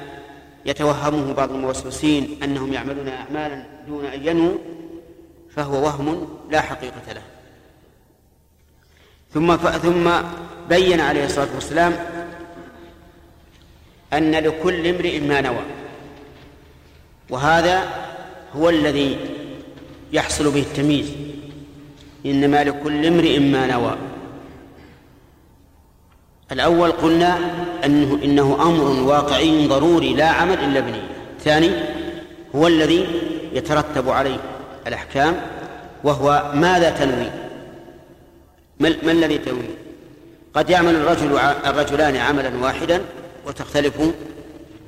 [0.66, 4.58] يتوهمه بعض الموسوسين أنهم يعملون أعمالا دون أن ينوا
[5.56, 7.22] فهو وهم لا حقيقة له
[9.34, 10.10] ثم ثم
[10.70, 11.94] بين عليه الصلاه والسلام
[14.14, 15.64] ان لكل امرئ ما نوى
[17.30, 17.80] وهذا
[18.56, 19.18] هو الذي
[20.14, 21.12] يحصل به التمييز
[22.26, 23.96] انما لكل امرئ ما نوى
[26.52, 27.38] الاول قلنا
[27.86, 31.70] انه انه امر واقعي ضروري لا عمل الا بنيه الثاني
[32.56, 33.08] هو الذي
[33.54, 34.40] يترتب عليه
[34.88, 35.36] الاحكام
[36.04, 37.49] وهو ماذا تنوي
[38.80, 39.78] ما الذي تنويه
[40.54, 43.02] قد يعمل الرجل الرجلان عملا واحدا
[43.46, 44.02] وتختلف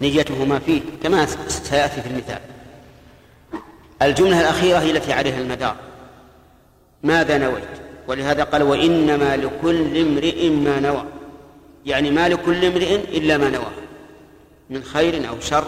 [0.01, 2.39] نيتهما فيه كما سياتي في المثال
[4.01, 5.75] الجمله الاخيره هي التي عليها المدار
[7.03, 7.63] ماذا نويت
[8.07, 11.03] ولهذا قال وانما لكل امرئ ما نوى
[11.85, 13.71] يعني ما لكل امرئ الا ما نوى
[14.69, 15.67] من خير او شر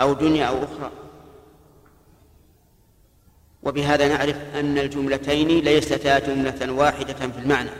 [0.00, 0.90] او دنيا او اخرى
[3.62, 7.70] وبهذا نعرف أن الجملتين ليستا جملة واحدة في المعنى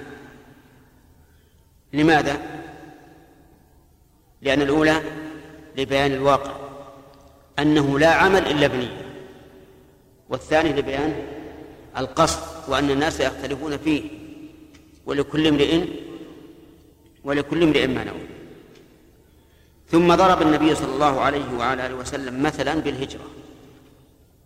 [1.93, 2.37] لماذا؟
[4.43, 5.03] لأن الأولى
[5.77, 6.53] لبيان الواقع
[7.59, 9.03] أنه لا عمل إلا بنية
[10.29, 11.15] والثاني لبيان
[11.99, 14.03] القصد وأن الناس يختلفون فيه
[15.07, 15.83] ولكل امرئ
[17.25, 18.27] ولكل امرئ ما نوى
[19.89, 23.25] ثم ضرب النبي صلى الله عليه وعلى آله وسلم مثلا بالهجرة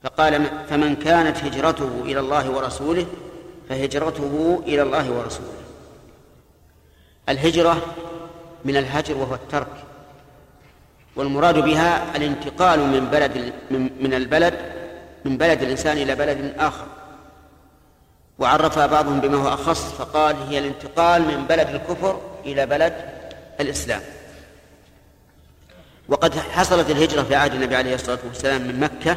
[0.03, 3.07] فقال فمن كانت هجرته إلى الله ورسوله
[3.69, 5.49] فهجرته إلى الله ورسوله
[7.29, 7.83] الهجرة
[8.65, 9.73] من الهجر وهو الترك
[11.17, 13.53] والمراد بها الانتقال من بلد
[14.01, 14.55] من البلد
[15.25, 16.87] من بلد الإنسان إلى بلد آخر
[18.39, 22.97] وعرف بعضهم بما هو أخص فقال هي الانتقال من بلد الكفر إلى بلد
[23.61, 24.01] الإسلام
[26.09, 29.17] وقد حصلت الهجرة في عهد النبي عليه الصلاة والسلام من مكة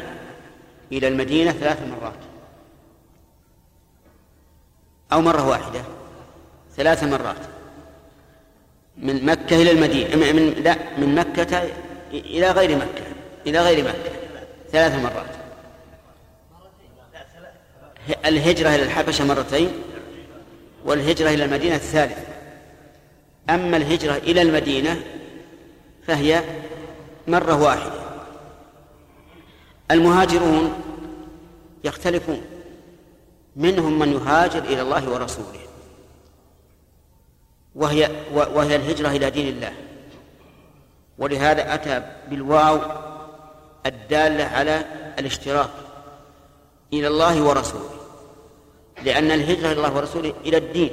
[0.92, 2.14] إلى المدينة ثلاث مرات
[5.12, 5.80] أو مرة واحدة
[6.76, 7.36] ثلاث مرات
[8.96, 11.68] من مكة إلى المدينة من لا من مكة
[12.12, 13.04] إلى غير مكة
[13.46, 14.12] إلى غير مكة
[14.72, 15.36] ثلاث مرات
[18.24, 19.70] الهجرة إلى الحبشة مرتين
[20.84, 22.22] والهجرة إلى المدينة الثالثة
[23.50, 25.00] أما الهجرة إلى المدينة
[26.06, 26.42] فهي
[27.28, 28.05] مرة واحدة
[29.90, 30.72] المهاجرون
[31.84, 32.40] يختلفون
[33.56, 35.58] منهم من يهاجر إلى الله ورسوله
[37.74, 39.72] وهي وهي الهجرة إلى دين الله
[41.18, 42.80] ولهذا أتى بالواو
[43.86, 44.84] الدالة على
[45.18, 45.70] الاشتراك
[46.92, 47.90] إلى الله ورسوله
[49.04, 50.90] لأن الهجرة إلى الله ورسوله إلى الدين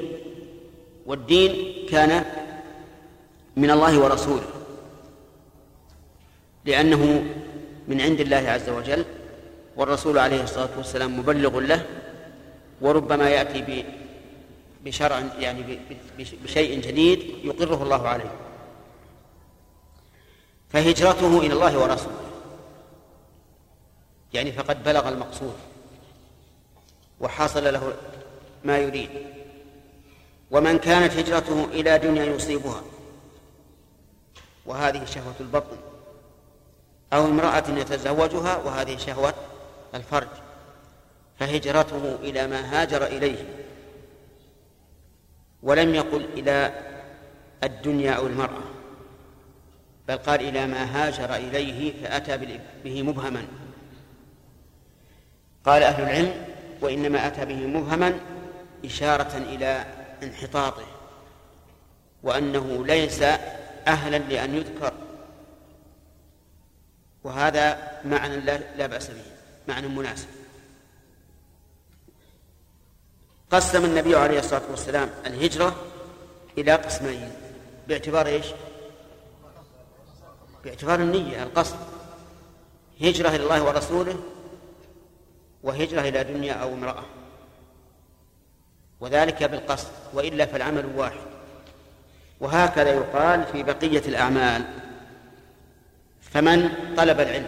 [1.05, 2.25] والدين كان
[3.55, 4.43] من الله ورسوله
[6.65, 7.23] لأنه
[7.87, 9.05] من عند الله عز وجل
[9.75, 11.85] والرسول عليه الصلاة والسلام مبلغ له
[12.81, 13.85] وربما يأتي
[14.85, 15.79] بشرع يعني
[16.43, 18.31] بشيء جديد يقره الله عليه
[20.69, 22.15] فهجرته إلى الله ورسوله
[24.33, 25.53] يعني فقد بلغ المقصود
[27.19, 27.93] وحصل له
[28.63, 29.09] ما يريد
[30.51, 32.81] ومن كانت هجرته إلى دنيا يصيبها
[34.65, 35.77] وهذه شهوة البطن
[37.13, 39.33] أو امرأة يتزوجها وهذه شهوة
[39.95, 40.27] الفرج
[41.39, 43.45] فهجرته إلى ما هاجر إليه
[45.63, 46.71] ولم يقل إلى
[47.63, 48.63] الدنيا أو المرأة
[50.07, 53.47] بل قال إلى ما هاجر إليه فأتى به مبهما
[55.65, 56.45] قال أهل العلم
[56.81, 58.19] وإنما أتى به مبهما
[58.85, 59.85] إشارة إلى
[60.23, 60.83] انحطاطه
[62.23, 63.21] وأنه ليس
[63.87, 64.91] أهلا لأن يذكر
[67.23, 68.37] وهذا معنى
[68.77, 69.21] لا بأس به
[69.67, 70.27] معنى مناسب
[73.51, 75.75] قسم النبي عليه الصلاة والسلام الهجرة
[76.57, 77.31] إلى قسمين
[77.87, 78.45] باعتبار إيش
[80.65, 81.75] باعتبار النية القصد
[83.01, 84.19] هجرة إلى الله ورسوله
[85.63, 87.03] وهجرة إلى دنيا أو امرأة
[88.99, 91.33] وذلك بالقصد وإلا فالعمل واحد
[92.39, 94.63] وهكذا يقال في بقية الأعمال
[96.33, 97.47] فمن طلب العلم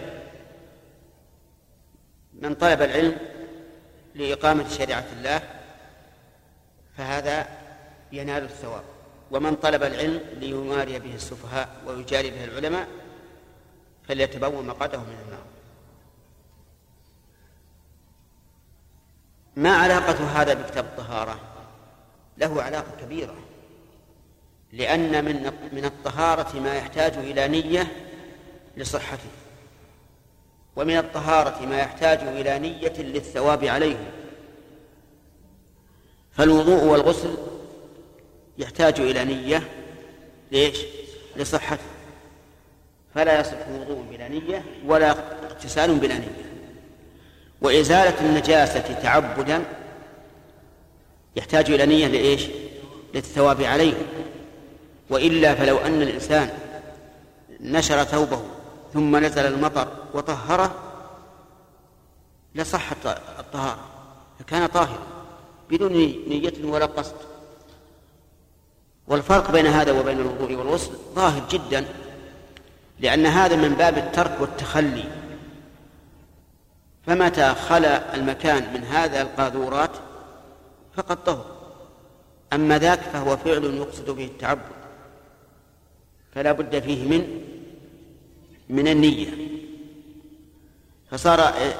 [2.34, 3.16] من طلب العلم
[4.14, 5.42] لإقامة شريعة الله
[6.98, 7.46] فهذا
[8.12, 8.82] ينال الثواب
[9.30, 12.88] ومن طلب العلم ليماري به السفهاء ويجاري به العلماء
[14.08, 15.44] فليتبوأ مقعده من النار
[19.56, 21.40] ما علاقة هذا بكتاب الطهارة؟
[22.38, 23.36] له علاقة كبيرة
[24.72, 28.05] لأن من من الطهارة ما يحتاج إلى نية
[28.76, 29.28] لصحته
[30.76, 34.10] ومن الطهارة ما يحتاج إلى نية للثواب عليه
[36.32, 37.34] فالوضوء والغسل
[38.58, 39.62] يحتاج إلى نية
[40.52, 40.78] ليش؟
[41.36, 41.82] لصحته
[43.14, 45.10] فلا يصح وضوء بلا نية ولا
[45.46, 46.52] اغتسال بلا نية
[47.60, 49.64] وإزالة النجاسة تعبدا
[51.36, 52.42] يحتاج إلى نية لإيش؟
[53.14, 53.94] للثواب عليه
[55.10, 56.50] وإلا فلو أن الإنسان
[57.60, 58.42] نشر ثوبه
[58.96, 60.74] ثم نزل المطر وطهره
[62.54, 63.06] لصحت
[63.38, 63.78] الطهارة
[64.38, 64.98] فكان طاهرا
[65.70, 65.92] بدون
[66.28, 67.14] نية ولا قصد
[69.08, 71.84] والفرق بين هذا وبين الوضوء والغسل ظاهر جدا
[73.00, 75.04] لأن هذا من باب الترك والتخلي
[77.06, 79.90] فمتى خلا المكان من هذا القاذورات
[80.96, 81.44] فقد طهر
[82.52, 84.76] أما ذاك فهو فعل يقصد به التعبد
[86.34, 87.42] فلا بد فيه من
[88.68, 89.26] من النية
[91.10, 91.74] فصار آه،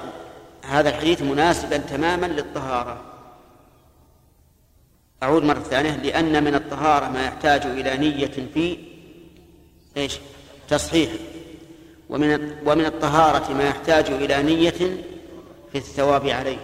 [0.64, 3.01] هذا الحديث مناسبا تماما للطهارة
[5.22, 8.76] أعود مرة ثانية لأن من الطهارة ما يحتاج إلى نية في
[9.97, 10.18] إيش
[10.68, 11.11] تصحيح
[12.11, 14.70] ومن ومن الطهارة ما يحتاج إلى نية
[15.72, 16.59] في الثواب عليه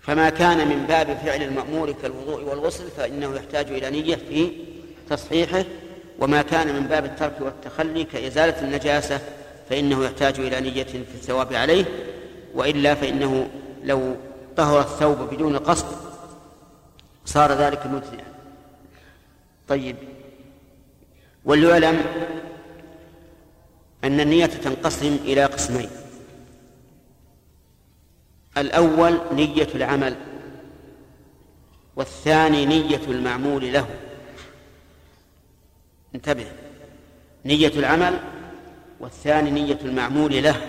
[0.00, 4.50] فما كان من باب فعل المأمور كالوضوء والغسل فإنه يحتاج إلى نية في
[5.10, 5.64] تصحيحه
[6.20, 9.20] وما كان من باب الترك والتخلي كإزالة النجاسة
[9.70, 11.84] فإنه يحتاج إلى نية في الثواب عليه
[12.54, 13.48] وإلا فإنه
[13.84, 14.14] لو
[14.56, 15.86] طهر الثوب بدون قصد
[17.24, 18.24] صار ذلك مجزئا
[19.68, 19.96] طيب
[21.44, 22.00] وليعلم
[24.04, 25.90] أن النية تنقسم إلى قسمين
[28.58, 30.16] الأول نية العمل
[31.96, 33.86] والثاني نية المعمول له
[36.14, 36.46] انتبه
[37.44, 38.18] نية العمل
[39.00, 40.60] والثاني نية المعمول له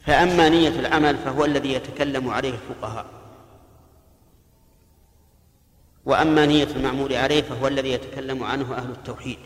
[0.00, 3.06] فأما نية العمل فهو الذي يتكلم عليه الفقهاء
[6.04, 9.38] وأما نية المعمول عليه فهو الذي يتكلم عنه أهل التوحيد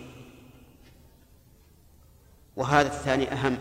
[2.57, 3.59] وهذا الثاني أهم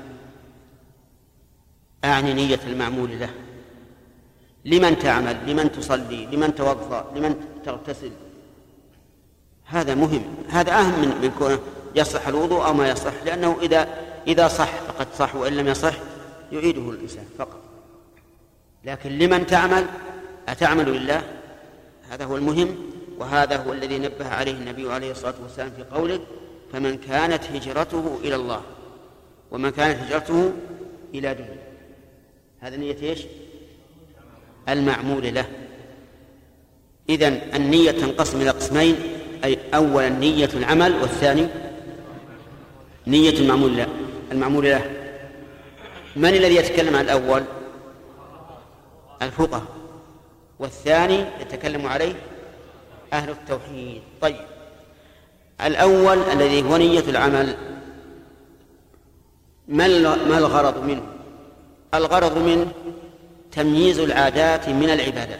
[2.05, 3.29] أعني نية المعمول له
[4.65, 8.11] لمن تعمل لمن تصلي لمن توضأ لمن تغتسل
[9.71, 11.59] هذا مهم هذا أهم من من كونه
[11.95, 13.87] يصح الوضوء أو ما يصح لأنه إذا
[14.27, 15.93] إذا صح فقد صح وإن لم يصح
[16.51, 17.59] يعيده الإنسان فقط
[18.85, 19.85] لكن لمن تعمل
[20.47, 21.21] أتعمل لله
[22.09, 22.75] هذا هو المهم
[23.19, 26.19] وهذا هو الذي نبه عليه النبي عليه الصلاة والسلام في قوله
[26.73, 28.61] فمن كانت هجرته إلى الله
[29.51, 30.53] ومن كانت هجرته
[31.13, 31.57] إلى دنيا
[32.59, 33.25] هذا نية إيش
[34.69, 35.45] المعمول له
[37.09, 38.95] إذن النية تنقسم إلى قسمين
[39.43, 41.47] أي أولا نية العمل والثاني
[43.07, 43.87] نية المعمول له
[44.31, 44.91] المعمول له
[46.15, 47.43] من الذي يتكلم عن الأول
[49.21, 49.63] الفقهاء
[50.59, 52.13] والثاني يتكلم عليه
[53.13, 54.35] أهل التوحيد طيب
[55.61, 57.55] الأول الذي هو نية العمل
[59.67, 59.87] ما
[60.25, 61.01] ما الغرض منه؟
[61.93, 62.65] الغرض منه
[63.51, 65.39] تمييز العادات من العبادات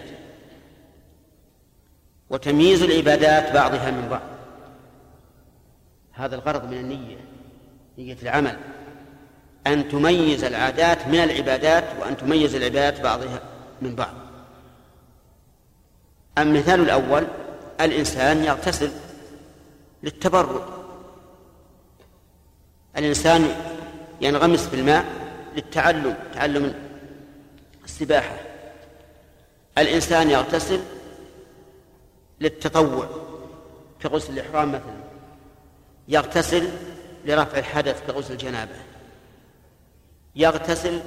[2.30, 4.22] وتمييز العبادات بعضها من بعض
[6.12, 7.18] هذا الغرض من النية
[7.98, 8.58] نية العمل
[9.68, 13.40] أن تميز العادات من العبادات وأن تميز العبادات بعضها
[13.82, 14.14] من بعض
[16.38, 17.28] المثال الأول
[17.82, 18.92] الإنسان يغتسل
[20.04, 20.64] للتبرد
[22.98, 23.48] الإنسان
[24.22, 25.06] ينغمس في الماء
[25.56, 26.76] للتعلم تعلم
[27.86, 28.36] السباحة
[29.78, 30.80] الإنسان يغتسل
[32.42, 33.08] للتطوع
[34.02, 35.00] كغسل الإحرام مثلا
[36.08, 36.70] يغتسل
[37.26, 38.76] لرفع الحدث كغسل الجنابة
[40.36, 41.02] يغتسل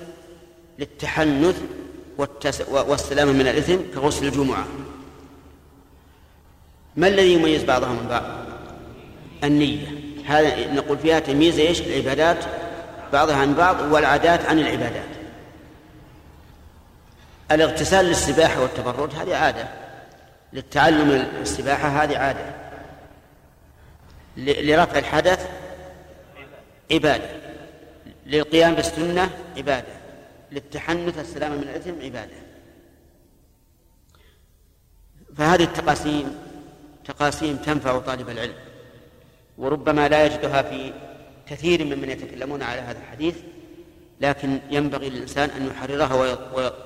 [0.79, 1.61] للتحنث
[2.19, 2.69] والتس...
[2.71, 4.65] والسلامة من الإثم كغسل الجمعة
[6.97, 8.23] ما الذي يميز بعضها من بعض
[9.45, 9.95] النية
[10.27, 12.45] هذا نقول فيها تمييز ايش العبادات
[13.13, 15.09] بعضها عن بعض والعادات عن العبادات
[17.53, 19.69] الاغتسال للسباحة والتبرد هذه عادة
[20.53, 21.11] للتعلم
[21.43, 22.55] السباحة هذه عادة
[24.37, 25.49] لرفع الحدث
[26.93, 27.29] عبادة
[28.27, 29.87] للقيام بالسنة عبادة
[30.53, 32.33] للتحنث السلامة من الإثم عبادة
[35.37, 36.37] فهذه التقاسيم
[37.05, 38.55] تقاسيم تنفع طالب العلم
[39.59, 40.93] وربما لا يجدها في
[41.49, 43.37] كثير ممن يتكلمون على هذا الحديث
[44.21, 46.15] لكن ينبغي للإنسان أن يحررها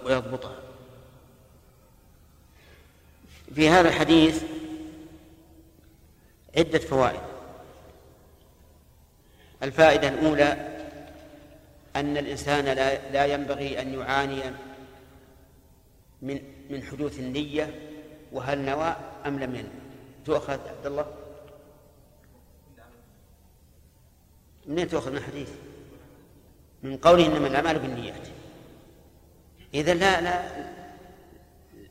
[0.04, 0.54] ويضبطها
[3.54, 4.44] في هذا الحديث
[6.56, 7.20] عدة فوائد
[9.62, 10.72] الفائدة الأولى
[11.96, 14.40] أن الإنسان لا لا ينبغي أن يعاني
[16.22, 16.38] من
[16.70, 17.74] من حدوث النية
[18.32, 19.70] وهل نوى أم لم ينوى
[20.24, 21.14] تؤخذ عبد الله
[24.66, 25.50] منين تؤخذ من الحديث
[26.82, 28.28] من قوله إنما الأعمال بالنيات
[29.74, 30.42] إذا لا لا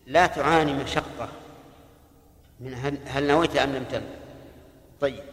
[0.08, 1.30] لا تعاني مشقة
[2.60, 4.16] من هل, هل نويت أم لم تنوي
[5.02, 5.24] طيب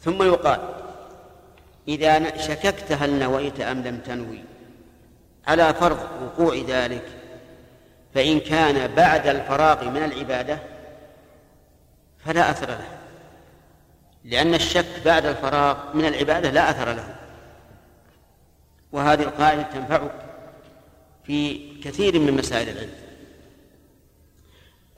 [0.00, 0.60] ثم يقال
[1.88, 4.40] إذا شككت هل نويت أم لم تنوي
[5.46, 7.02] على فرض وقوع ذلك
[8.14, 10.58] فإن كان بعد الفراغ من العبادة
[12.24, 12.84] فلا أثر له
[14.24, 17.14] لأن الشك بعد الفراغ من العبادة لا أثر له
[18.92, 20.10] وهذه القاعدة تنفعك
[21.24, 23.05] في كثير من مسائل العلم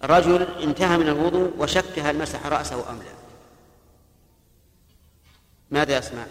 [0.03, 3.12] رجل انتهى من الوضوء وشك هل مسح رأسه أم لا
[5.70, 6.24] ماذا يصنع؟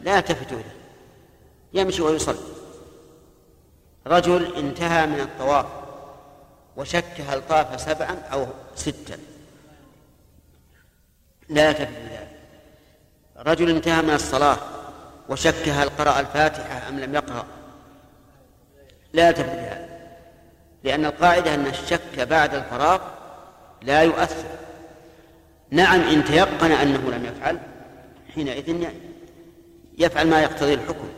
[0.00, 0.76] لا يلتفت إليه
[1.72, 2.50] يمشي ويصلي
[4.06, 5.66] رجل انتهى من الطواف
[6.76, 9.18] وشك هل طاف سبعا أو ستا
[11.48, 12.26] لا يلتفت له
[13.36, 14.56] رجل انتهى من الصلاة
[15.28, 17.46] وشك هل قرأ الفاتحة أم لم يقرأ
[19.12, 19.99] لا يلتفت لهذا
[20.84, 23.00] لأن القاعدة أن الشك بعد الفراغ
[23.82, 24.44] لا يؤثر
[25.70, 27.58] نعم إن تيقن أنه لم يفعل
[28.34, 28.88] حينئذ
[29.98, 31.08] يفعل ما يقتضي الحكم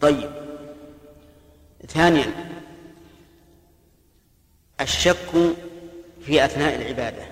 [0.00, 0.30] طيب
[1.88, 2.32] ثانيا
[4.80, 5.30] الشك
[6.26, 7.22] في أثناء العبادة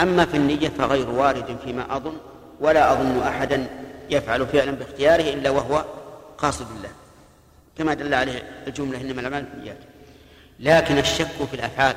[0.00, 2.16] أما في النية فغير وارد فيما أظن
[2.60, 3.66] ولا أظن أحدا
[4.10, 5.84] يفعل فعلا باختياره إلا وهو
[6.38, 6.88] قاصد الله
[7.78, 9.78] كما دل عليه الجملة إنما الأعمال بالنيات
[10.60, 11.96] لكن الشك في الأفعال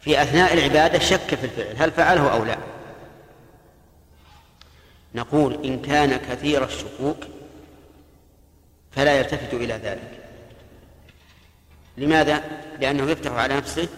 [0.00, 2.58] في أثناء العبادة شك في الفعل هل فعله أو لا
[5.14, 7.16] نقول إن كان كثير الشكوك
[8.90, 10.10] فلا يلتفت إلى ذلك
[11.96, 12.42] لماذا؟
[12.80, 13.88] لأنه يفتح على نفسه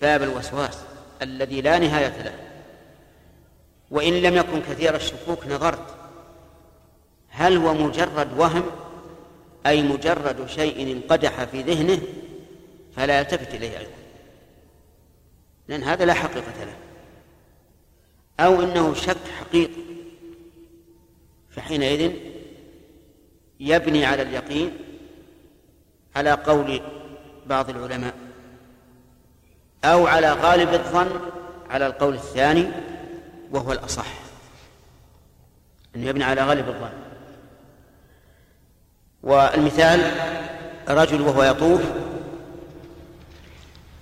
[0.00, 0.78] باب الوسواس
[1.22, 2.34] الذي لا نهاية له
[3.90, 5.94] وإن لم يكن كثير الشكوك نظرت
[7.28, 8.62] هل هو مجرد وهم
[9.66, 12.02] أي مجرد شيء انقدح في ذهنه
[12.96, 13.92] فلا يلتفت إليه أيضا
[15.68, 16.74] لأن هذا لا حقيقة له
[18.46, 19.82] أو أنه شك حقيقي
[21.50, 22.12] فحينئذ
[23.60, 24.72] يبني على اليقين
[26.16, 26.80] على قول
[27.46, 28.14] بعض العلماء
[29.84, 31.20] أو على غالب الظن
[31.70, 32.66] على القول الثاني
[33.50, 34.12] وهو الأصح
[35.96, 37.11] أن يبني على غالب الظن
[39.22, 40.00] والمثال
[40.88, 41.82] رجل وهو يطوف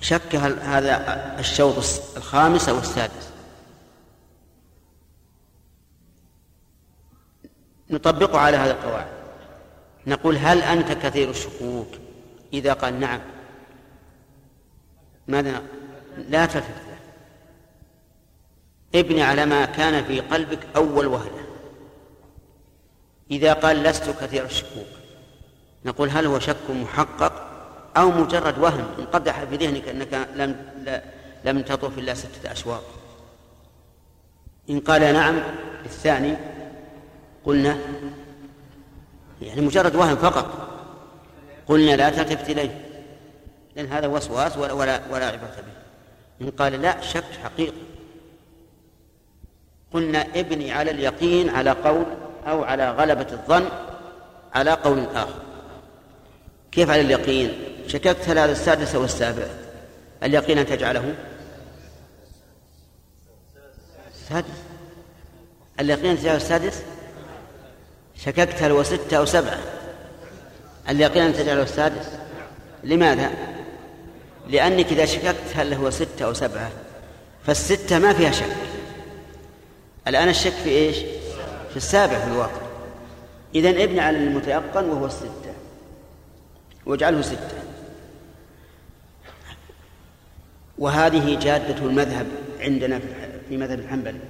[0.01, 1.05] شك هل هذا
[1.39, 1.77] الشوط
[2.17, 3.31] الخامس أو السادس
[7.91, 9.11] نطبقه على هذا القواعد
[10.07, 11.87] نقول هل أنت كثير الشكوك
[12.53, 13.21] إذا قال نعم
[15.29, 15.63] ماذا
[16.19, 16.81] لا تفهم
[18.95, 21.45] ابني على ما كان في قلبك أول وهلة
[23.31, 24.87] إذا قال لست كثير الشكوك
[25.85, 27.33] نقول هل هو شك محقق
[27.97, 30.57] أو مجرد وهم انقدح في ذهنك أنك لم
[31.45, 32.83] لم تطوف إلا ستة أشواط
[34.71, 35.39] إن قال نعم
[35.85, 36.37] الثاني
[37.45, 37.79] قلنا
[39.43, 40.69] يعني مجرد وهم فقط
[41.67, 42.81] قلنا لا تلتفت إليه
[43.77, 47.77] لأن هذا وسواس ولا ولا, ولا عبرة به إن قال لا شك حقيقي
[49.93, 52.05] قلنا ابني على اليقين على قول
[52.47, 53.69] أو على غلبة الظن
[54.55, 55.43] على قول آخر
[56.73, 57.53] كيف على اليقين
[57.87, 59.43] شككت هل هذا السادس أو السابع
[60.23, 61.15] اليقين أن تجعله
[64.29, 64.47] سادس
[65.81, 66.83] اليقين ان تجعله السادس
[68.17, 69.59] شككت هل هو ستة أو سبعة
[70.91, 72.07] اليقين أن تجعله السادس
[72.85, 73.31] لماذا
[74.49, 76.71] لأنك إذا شككت هل هو ستة أو سبعة
[77.47, 78.57] فالستة ما فيها شك
[80.09, 80.97] الآن الشك في إيش
[81.71, 82.61] في السابع في الواقع
[83.55, 85.31] إذن ابن على المتيقن وهو الستة
[86.87, 87.49] واجعله ستة
[90.79, 92.27] وهذه جادة المذهب
[92.61, 92.99] عندنا
[93.49, 94.21] في مذهب الحنبلي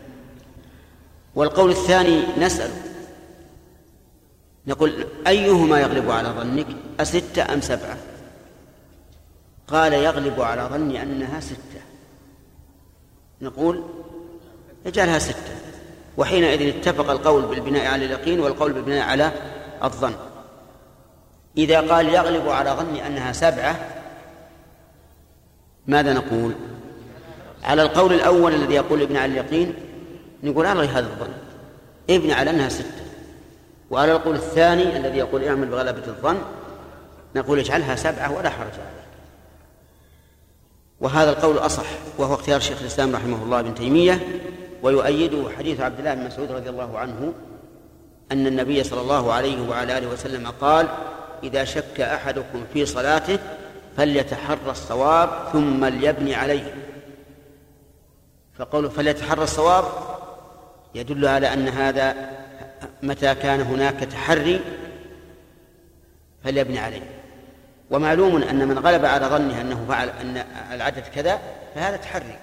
[1.35, 2.71] والقول الثاني نسأل
[4.67, 6.67] نقول أيهما يغلب على ظنك
[7.01, 7.97] أستة أم سبعة
[9.69, 11.61] قال يغلب على ظني أنها ستة
[13.43, 13.85] نقول
[14.87, 15.57] اجعلها ستة
[16.17, 19.33] وحينئذ اتفق القول بالبناء على اليقين والقول بالبناء على
[19.85, 20.15] الظن
[21.59, 23.77] إذا قال يغلب على ظني أنها سبعة
[25.87, 26.55] ماذا نقول
[27.65, 29.75] على القول الأول الذي يقول ابن على اليقين
[30.43, 31.33] نقول على هذا الظن
[32.11, 33.01] ابن على أنها ستة
[33.91, 36.39] وعلى القول الثاني الذي يقول اعمل بغلبة الظن
[37.37, 39.11] نقول اجعلها سبعة ولا حرج عليك
[41.01, 41.87] وهذا القول أصح
[42.19, 44.21] وهو اختيار شيخ الإسلام رحمه الله ابن تيمية
[44.83, 47.33] ويؤيده حديث عبد الله بن مسعود رضي الله عنه
[48.33, 50.87] أن النبي صلى الله عليه وعلى آله وسلم قال
[51.43, 53.39] إذا شك أحدكم في صلاته
[53.97, 56.75] فليتحرى الصواب ثم ليبني عليه
[58.59, 59.85] فقوله فليتحرى الصواب
[60.95, 62.15] يدل على أن هذا
[63.03, 64.61] متى كان هناك تحري
[66.45, 67.03] فليبني عليه
[67.91, 71.39] ومعلوم أن من غلب على ظنه أنه فعل أن العدد كذا
[71.75, 72.39] فهذا تحري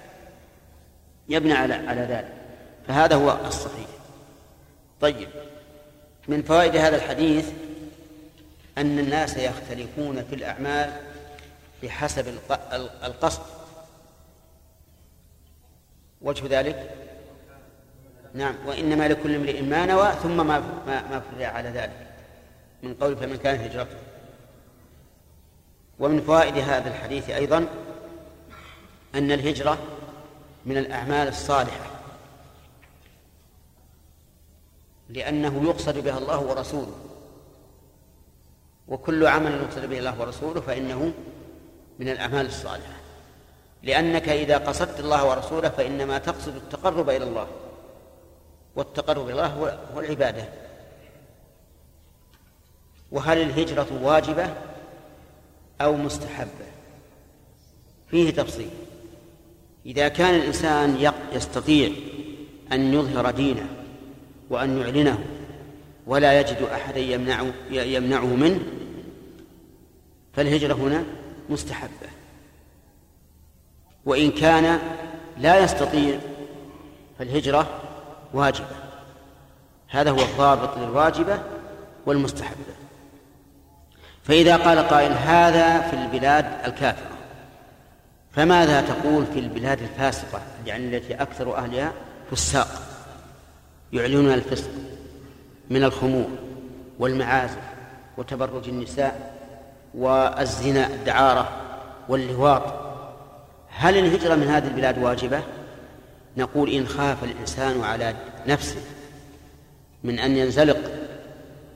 [1.28, 2.32] يبنى على على ذلك
[2.88, 3.86] فهذا هو الصحيح
[5.00, 5.28] طيب
[6.28, 7.46] من فوائد هذا الحديث
[8.80, 10.90] أن الناس يختلفون في الأعمال
[11.82, 12.34] بحسب
[13.04, 13.42] القصد
[16.20, 16.90] وجه ذلك
[18.34, 22.06] نعم وإنما لكل امرئ ما نوى ثم ما ما ما فرع على ذلك
[22.82, 23.96] من قول فمن كان هجرته
[25.98, 27.66] ومن فوائد هذا الحديث أيضا
[29.14, 29.78] أن الهجرة
[30.66, 31.90] من الأعمال الصالحة
[35.10, 37.07] لأنه يقصد بها الله ورسوله
[38.88, 41.12] وكل عمل يقصد به الله ورسوله فإنه
[41.98, 42.92] من الأعمال الصالحة
[43.82, 47.46] لأنك إذا قصدت الله ورسوله فإنما تقصد التقرب إلى الله
[48.76, 50.44] والتقرب إلى الله هو العبادة
[53.12, 54.50] وهل الهجرة واجبة
[55.80, 56.66] أو مستحبة
[58.10, 58.70] فيه تفصيل
[59.86, 61.90] إذا كان الإنسان يستطيع
[62.72, 63.66] أن يظهر دينه
[64.50, 65.18] وأن يعلنه
[66.08, 68.60] ولا يجد أحدا يمنعه, يمنعه منه
[70.32, 71.04] فالهجرة هنا
[71.48, 72.08] مستحبة
[74.04, 74.78] وإن كان
[75.38, 76.18] لا يستطيع
[77.18, 77.80] فالهجرة
[78.34, 78.66] واجبة
[79.88, 81.38] هذا هو الضابط للواجبة
[82.06, 82.54] والمستحبة
[84.22, 87.08] فإذا قال قائل هذا في البلاد الكافرة
[88.32, 91.92] فماذا تقول في البلاد الفاسقة يعني التي أكثر أهلها
[92.30, 92.68] فساق
[93.92, 94.70] يعلنون الفسق
[95.70, 96.26] من الخمور
[96.98, 97.58] والمعازف
[98.18, 99.34] وتبرج النساء
[99.94, 101.48] والزنا الدعارة
[102.08, 102.62] واللواط
[103.68, 105.40] هل الهجرة من هذه البلاد واجبة؟
[106.36, 108.14] نقول إن خاف الإنسان على
[108.46, 108.80] نفسه
[110.04, 110.76] من أن ينزلق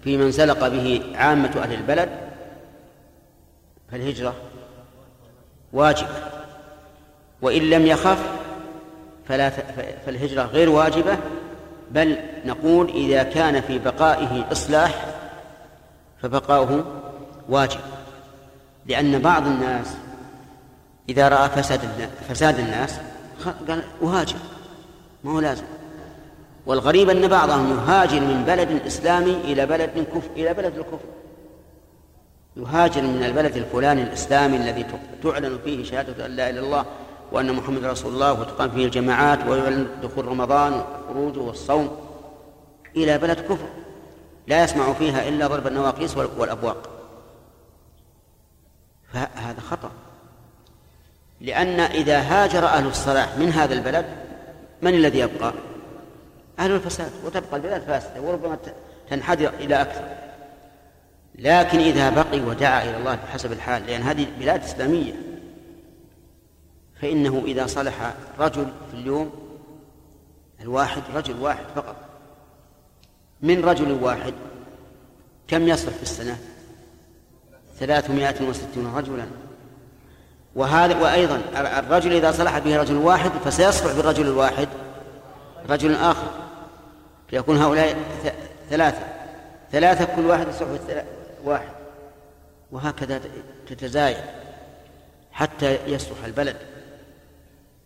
[0.05, 2.09] في من زلق به عامة أهل البلد
[3.93, 4.35] فالهجرة
[5.73, 6.11] واجبة
[7.43, 8.31] وإن لم يخف
[9.29, 9.51] فلا
[10.07, 11.17] فالهجرة غير واجبة
[11.95, 15.07] بل نقول إذا كان في بقائه إصلاح
[16.23, 16.85] فبقاؤه
[17.49, 17.81] واجب
[18.87, 19.87] لأن بعض الناس
[21.09, 21.81] إذا رأى فساد
[22.29, 22.95] فساد الناس
[23.69, 24.37] قال أهاجر
[25.25, 25.65] ما هو لازم
[26.67, 31.07] والغريب أن بعضهم يهاجر من بلد إسلامي إلى بلد كفر إلى بلد الكفر
[32.57, 34.87] يهاجر من البلد الفلاني الإسلامي الذي
[35.23, 36.85] تعلن فيه شهادة أن لا إله إلا الله
[37.33, 40.73] وأن محمد رسول الله وتقام فيه الجماعات ويعلن دخول رمضان
[41.05, 41.97] وخروجه والصوم
[42.97, 43.67] إلى بلد كفر
[44.47, 46.91] لا يسمع فيها إلا ضرب النواقيس والأبواق
[49.13, 49.91] فهذا خطأ
[51.41, 54.05] لأن إذا هاجر أهل الصلاح من هذا البلد
[54.83, 55.53] من الذي يبقى؟
[56.59, 58.59] أهل الفساد وتبقى البلاد فاسدة وربما
[59.11, 60.05] تنحدر إلى أكثر
[61.35, 65.13] لكن إذا بقي ودعا إلى الله بحسب الحال لأن هذه بلاد إسلامية
[67.03, 69.31] فإنه إذا صلح رجل في اليوم
[70.61, 71.97] الواحد رجل واحد فقط
[73.41, 74.35] من رجل واحد
[75.49, 76.39] كم يصلح في السنة
[77.79, 79.25] ثلاثمائة وستون رجلا
[80.55, 84.69] وهذا وأيضا الرجل إذا صلح به رجل واحد فسيصلح بالرجل الواحد
[85.71, 86.31] رجل آخر
[87.29, 87.97] فيكون هؤلاء
[88.71, 89.07] ثلاثة
[89.73, 90.69] ثلاثة كل واحد يصلح
[91.45, 91.69] واحد
[92.73, 93.21] وهكذا
[93.69, 94.17] تتزايد
[95.33, 96.57] حتى يصلح البلد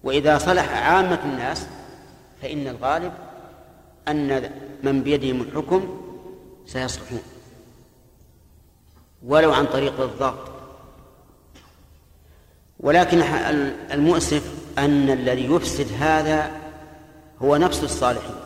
[0.07, 1.67] وإذا صلح عامة الناس
[2.43, 3.13] فإن الغالب
[4.09, 4.51] أن
[4.83, 6.01] من بيدهم الحكم
[6.67, 7.21] سيصلحون
[9.23, 10.51] ولو عن طريق الضغط
[12.81, 13.19] ولكن
[13.93, 16.51] المؤسف أن الذي يفسد هذا
[17.43, 18.37] هو نفس الصالحين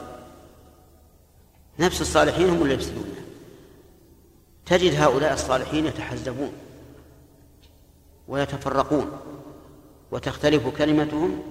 [1.79, 3.15] نفس الصالحين هم اللي يفسدون
[4.67, 6.53] تجد هؤلاء الصالحين يتحزبون
[8.29, 9.11] ويتفرقون
[10.13, 11.43] وتختلف كلمتهم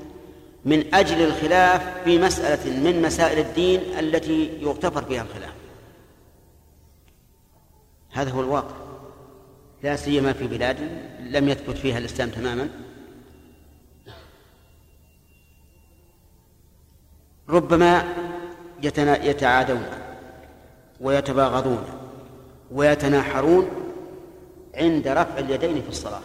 [0.66, 5.54] من أجل الخلاف في مسألة من مسائل الدين التي يغتفر فيها الخلاف
[8.12, 8.76] هذا هو الواقع
[9.84, 10.78] لا سيما في بلاد
[11.20, 12.70] لم يثبت فيها الإسلام تماما
[17.50, 18.04] ربما
[19.24, 19.84] يتعادون
[21.02, 21.84] ويتباغضون
[22.72, 23.70] ويتناحرون
[24.76, 26.22] عند رفع اليدين في الصلاة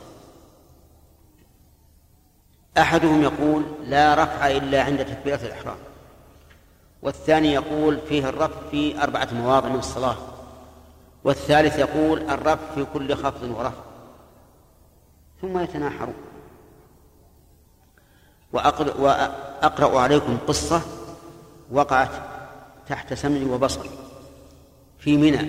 [2.79, 5.77] أحدهم يقول لا رفع إلا عند تكبيرة الإحرام
[7.03, 10.17] والثاني يقول فيه الرفع في أربعة مواضع من الصلاة
[11.25, 13.83] والثالث يقول الرفع في كل خفض ورفع
[15.43, 16.15] ثم يتناحرون
[18.53, 20.83] وأقرأ, وأقرأ عليكم قصة
[21.73, 22.11] وقعت
[22.89, 23.87] تحت سمع وبصر
[24.99, 25.49] في منى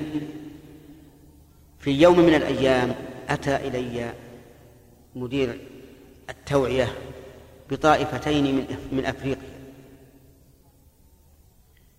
[1.79, 2.95] في يوم من الأيام
[3.29, 4.13] أتى إلي
[5.15, 5.59] مدير
[6.29, 6.95] التوعية
[7.69, 9.55] بطائفتين من من أفريقيا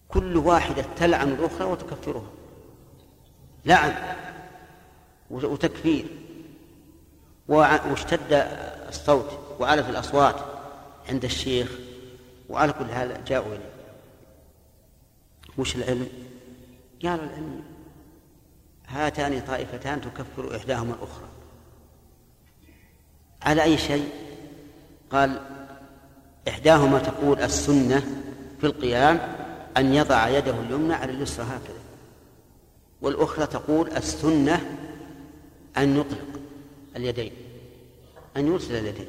[0.09, 2.31] كل واحدة تلعن الأخرى وتكفرها
[3.65, 3.93] لعن
[5.31, 6.05] وتكفير
[7.49, 8.29] واشتد
[8.89, 10.37] الصوت وعلت الأصوات
[11.09, 11.71] عند الشيخ
[12.49, 13.73] وعلى كل هذا جاءوا إليه
[15.59, 16.09] وش العلم؟
[17.03, 17.65] قالوا العلم
[18.87, 21.29] هاتان طائفتان تكفر إحداهما الأخرى
[23.43, 24.09] على أي شيء
[25.11, 25.41] قال
[26.49, 28.01] إحداهما تقول السنة
[28.61, 29.35] في القيام
[29.77, 31.77] أن يضع يده اليمنى على اليسرى هكذا
[33.03, 34.77] والأخرى تقول السنة
[35.77, 36.41] أن يطلق
[36.97, 37.33] اليدين
[38.37, 39.07] أن يرسل اليدين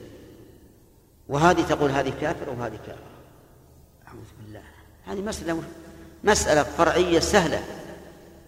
[1.29, 3.13] وهذه تقول هذه كافرة وهذه كافرة
[4.07, 4.61] أعوذ بالله
[5.05, 5.61] هذه مسألة
[6.23, 7.63] مسألة فرعية سهلة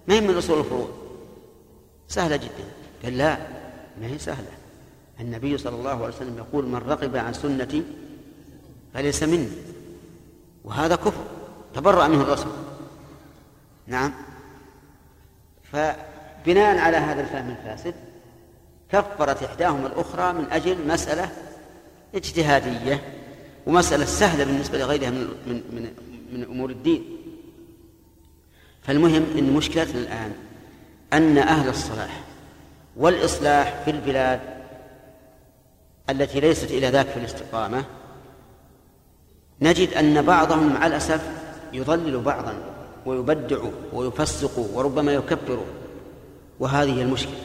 [0.08, 0.90] ما هي من أصول الفروع
[2.08, 2.66] سهلة جدا
[3.04, 3.38] قال لا
[4.02, 4.52] ما هي سهلة
[5.22, 7.84] النبي صلى الله عليه وسلم يقول من رغب عن سنتي
[8.94, 9.50] فليس مني
[10.64, 11.24] وهذا كفر
[11.74, 12.52] تبرأ منه الرسول
[13.88, 14.14] نعم
[15.72, 17.94] فبناء على هذا الفهم الفاسد
[18.92, 21.30] كفرت إحداهما الأخرى من أجل مسألة
[22.16, 23.02] اجتهادية
[23.68, 25.86] ومسألة سهلة بالنسبة لغيرها من من من,
[26.34, 27.04] من أمور الدين
[28.84, 30.34] فالمهم أن مشكلتنا الآن
[31.14, 32.22] أن أهل الصلاح
[32.98, 34.59] والإصلاح في البلاد
[36.12, 37.84] التي ليست إلى ذاك في الاستقامة
[39.62, 41.30] نجد أن بعضهم مع الأسف
[41.74, 42.54] يضلل بعضا
[43.06, 43.58] ويبدع
[43.94, 45.64] ويفسق وربما يكبر
[46.60, 47.36] وهذه المشكلة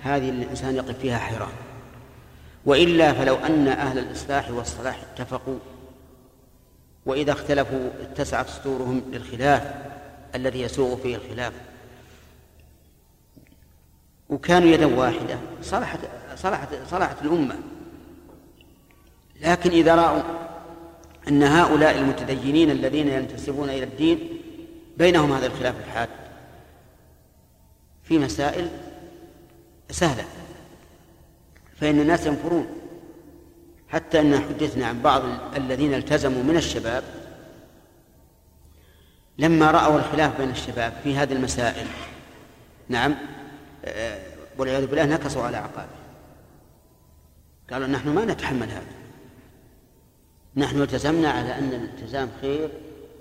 [0.00, 1.52] هذه الإنسان يقف فيها حيران
[2.66, 5.58] وإلا فلو أن أهل الإصلاح والصلاح اتفقوا
[7.06, 9.74] وإذا اختلفوا اتسعت صدورهم للخلاف
[10.34, 11.52] الذي يسوغ فيه الخلاف
[14.30, 16.00] وكانوا يدا واحدة صلحت
[16.36, 17.54] صلحت صلحت الأمة
[19.42, 20.22] لكن إذا رأوا
[21.28, 24.18] أن هؤلاء المتدينين الذين ينتسبون إلى الدين
[24.96, 26.08] بينهم هذا الخلاف الحاد
[28.02, 28.68] في مسائل
[29.90, 30.24] سهلة
[31.76, 32.66] فإن الناس ينفرون
[33.88, 35.22] حتى أن حدثنا عن بعض
[35.56, 37.04] الذين التزموا من الشباب
[39.38, 41.86] لما رأوا الخلاف بين الشباب في هذه المسائل
[42.88, 43.14] نعم
[44.58, 46.02] والعياذ بالله نكصوا على عقابه
[47.70, 49.01] قالوا نحن ما نتحمل هذا
[50.56, 52.68] نحن التزمنا على أن الالتزام خير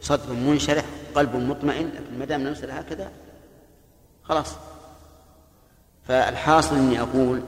[0.01, 3.11] صدر منشرح قلب مطمئن لكن ما دام نمسل هكذا
[4.23, 4.51] خلاص
[6.03, 7.41] فالحاصل اني اقول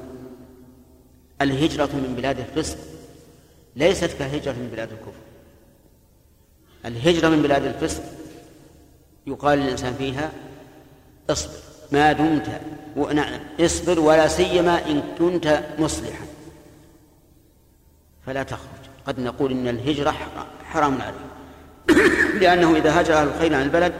[1.42, 2.78] الهجرة من بلاد الفسق
[3.76, 5.22] ليست كهجرة من بلاد الكفر
[6.86, 8.04] الهجرة من بلاد الفسق
[9.28, 10.32] يقال للإنسان فيها
[11.30, 11.54] اصبر
[11.92, 12.62] ما دمت
[13.14, 16.26] نعم اصبر ولا سيما إن كنت مصلحا
[18.26, 20.14] فلا تخرج قد نقول إن الهجرة
[20.66, 21.34] حرام عليه
[22.42, 23.94] لأنه إذا هجر أهل الخير عن البلد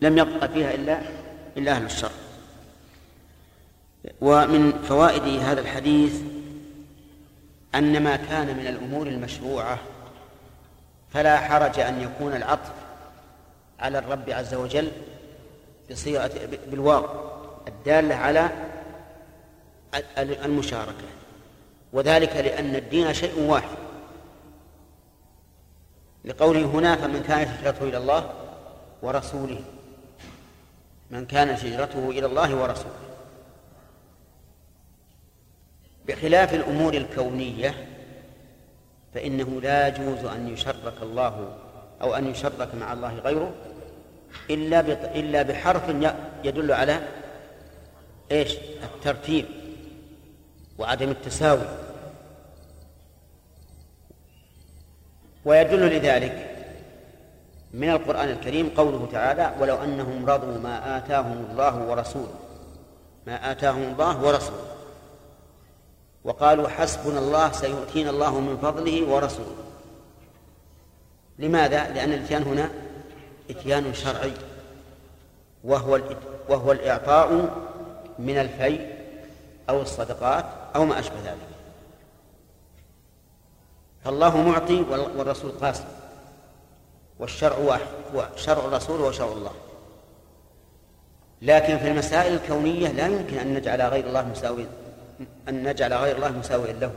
[0.00, 1.00] لم يبقى فيها إلا
[1.56, 2.10] إلا أهل الشر
[4.20, 6.20] ومن فوائد هذا الحديث
[7.74, 9.78] أن ما كان من الأمور المشروعة
[11.10, 12.72] فلا حرج أن يكون العطف
[13.80, 14.88] على الرب عز وجل
[15.90, 16.30] بصيغة
[16.70, 17.04] بالواو
[17.68, 18.50] الدالة على
[20.18, 21.04] المشاركة
[21.92, 23.78] وذلك لأن الدين شيء واحد
[26.24, 28.30] لقوله هنا فمن كانت هجرته إلى الله
[29.02, 29.60] ورسوله
[31.10, 32.94] من كانت هجرته إلى الله ورسوله
[36.06, 37.86] بخلاف الأمور الكونية
[39.14, 41.48] فإنه لا يجوز أن يشرك الله
[42.02, 43.52] أو أن يشرك مع الله غيره
[44.50, 44.80] إلا
[45.14, 45.82] إلا بحرف
[46.44, 47.02] يدل على
[48.32, 49.44] إيش الترتيب
[50.80, 51.66] وعدم التساوي
[55.44, 56.46] ويدل لذلك
[57.74, 62.34] من القرآن الكريم قوله تعالى ولو أنهم رضوا ما آتاهم الله ورسوله
[63.26, 64.62] ما آتاهم الله ورسوله
[66.24, 69.56] وقالوا حسبنا الله سيؤتينا الله من فضله ورسوله
[71.38, 72.70] لماذا؟ لأن الإتيان هنا
[73.50, 74.32] إتيان شرعي
[75.64, 76.00] وهو
[76.48, 77.50] وهو الإعطاء
[78.18, 78.94] من الفيء
[79.70, 80.44] أو الصدقات
[80.76, 81.36] أو ما أشبه ذلك
[84.04, 84.82] فالله معطي
[85.16, 85.84] والرسول قاسم
[87.18, 89.52] والشرع واحد وشرع الرسول وشرع الله
[91.42, 94.66] لكن في المسائل الكونية لا يمكن أن نجعل غير الله مساويا
[95.48, 96.90] أن نجعل غير الله مساويا له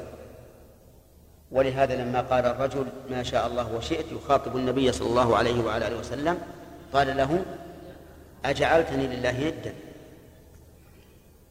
[1.51, 5.99] ولهذا لما قال الرجل ما شاء الله وشئت يخاطب النبي صلى الله عليه وعلى آله
[5.99, 6.37] وسلم
[6.93, 7.45] قال له
[8.45, 9.73] أجعلتني لله يدا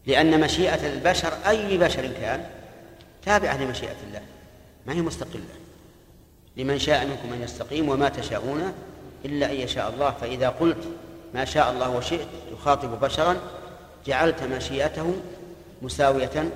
[0.07, 2.47] لأن مشيئة البشر أي بشر كان
[3.27, 4.21] تابعة لمشيئة الله
[4.87, 5.43] ما هي مستقلة
[6.57, 8.73] لمن شاء منكم أن يستقيم وما تشاءون
[9.25, 10.85] إلا أن يشاء الله فإذا قلت
[11.35, 13.37] ما شاء الله وشئت تخاطب بشرا
[14.07, 15.15] جعلت مشيئته
[15.83, 16.51] مساوية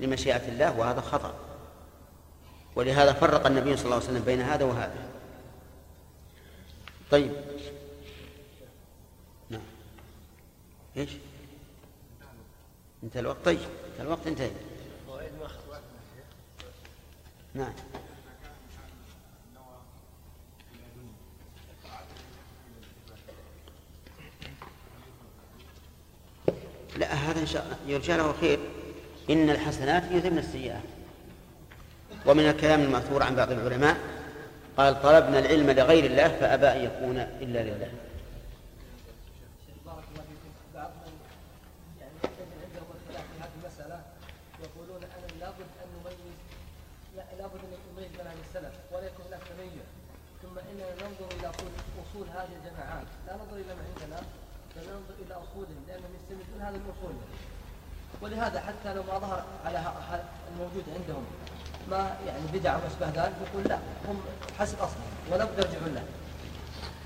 [0.00, 1.34] لمشيئة الله وهذا خطأ
[2.76, 4.96] ولهذا فرق النبي صلى الله عليه وسلم بين هذا وهذا
[7.10, 7.32] طيب
[9.50, 9.60] نعم
[10.96, 11.10] ايش؟
[13.02, 13.58] انتهى الوقت طيب
[13.90, 14.50] انتهى الوقت انتهى
[17.54, 17.72] نعم
[26.96, 28.58] لا هذا ان شاء الله له خير
[29.30, 30.82] ان الحسنات يذمن السيئات
[32.26, 33.96] ومن الكلام الماثور عن بعض العلماء
[34.76, 37.90] قال طلبنا العلم لغير الله فابى ان يكون الا لله
[56.68, 57.12] هذا الاصول
[58.22, 59.82] ولهذا حتى لو ما ظهر على
[60.52, 61.22] الموجود عندهم
[61.90, 64.16] ما يعني بدع او اشبه ذلك يقول لا هم
[64.58, 65.00] حسب اصلا
[65.32, 66.02] ولم يرجعوا له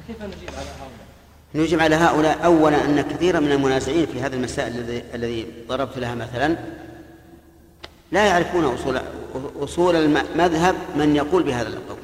[0.04, 0.98] فكيف نجيب على هؤلاء؟
[1.54, 6.14] نجيب على هؤلاء اولا ان كثيرا من المنازعين في هذا المساء الذي الذي ضربت لها
[6.14, 6.56] مثلا
[8.12, 9.00] لا يعرفون اصول
[9.60, 11.98] اصول المذهب من يقول بهذا القول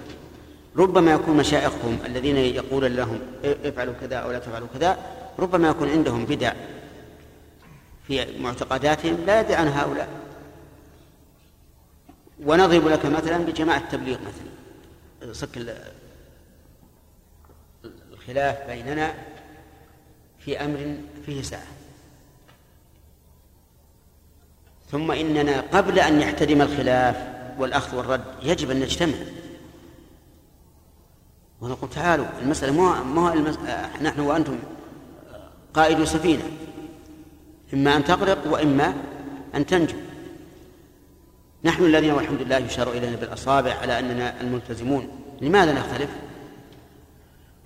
[0.77, 4.99] ربما يكون مشايخهم الذين يقول لهم افعلوا كذا او لا تفعلوا كذا
[5.39, 6.53] ربما يكون عندهم بدع
[8.09, 10.09] في معتقداتهم لا يدري عن هؤلاء
[12.41, 15.75] ونضرب لك مثلا بجماعة التبليغ مثلا صك
[18.13, 19.15] الخلاف بيننا
[20.39, 20.97] في أمر
[21.27, 21.67] فيه ساعة
[24.91, 27.17] ثم إننا قبل أن يحتدم الخلاف
[27.59, 29.17] والأخذ والرد يجب أن نجتمع
[31.61, 34.59] ونقول تعالوا المسألة مو مو المسألة نحن وأنتم
[35.75, 36.45] قائد سفينة
[37.75, 38.95] إما أن تغرق وإما
[39.55, 39.97] أن تنجو
[41.65, 45.09] نحن الذين والحمد لله يشار إلينا بالأصابع على أننا الملتزمون
[45.41, 46.11] لماذا نختلف؟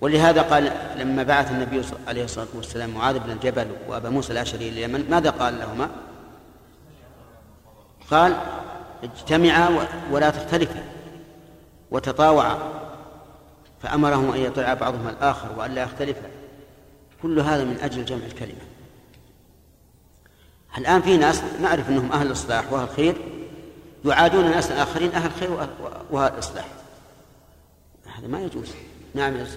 [0.01, 4.85] ولهذا قال لما بعث النبي عليه الصلاة والسلام معاذ بن الجبل وأبا موسى الأشعري إلى
[4.85, 5.89] اليمن ماذا قال لهما؟
[8.11, 8.37] قال
[9.03, 10.83] اجتمعا ولا تختلفا
[11.91, 12.57] وتطاوعا
[13.81, 16.29] فأمرهم أن يطلع بعضهم الآخر وأن لا يختلفا
[17.21, 18.72] كل هذا من أجل جمع الكلمة
[20.77, 23.15] الآن في ناس نعرف أنهم أهل الإصلاح وأهل الخير
[24.05, 25.51] يعادون الناس الآخرين أهل الخير
[26.11, 26.67] وأهل الإصلاح
[28.17, 28.71] هذا ما يجوز
[29.15, 29.47] نعم يا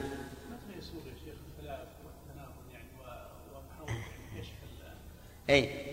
[5.51, 5.87] أي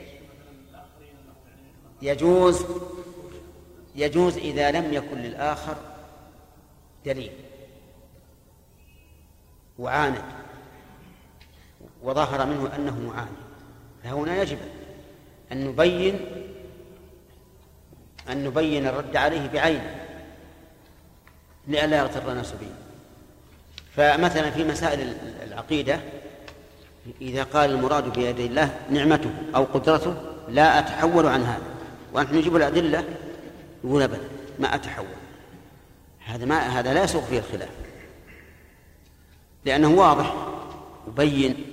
[2.01, 2.65] يجوز
[3.95, 5.75] يجوز إذا لم يكن للآخر
[7.05, 7.31] دليل
[9.79, 10.21] وعاند
[12.03, 13.37] وظهر منه أنه معاند
[14.03, 14.57] فهنا يجب
[15.51, 16.19] أن نبين
[18.31, 19.99] أن نبين الرد عليه بعينه
[21.67, 22.69] لئلا يغتر الناس به
[23.95, 25.99] فمثلا في مسائل العقيدة
[27.21, 30.15] إذا قال المراد بيد الله نعمته أو قدرته
[30.49, 31.65] لا أتحول عن هذا
[32.13, 33.03] ونحن نجيب الأدلة
[33.83, 34.21] يقول أبدا
[34.59, 35.05] ما أتحول
[36.25, 37.69] هذا ما هذا لا يسوق فيه الخلاف
[39.65, 40.33] لأنه واضح
[41.07, 41.72] يبين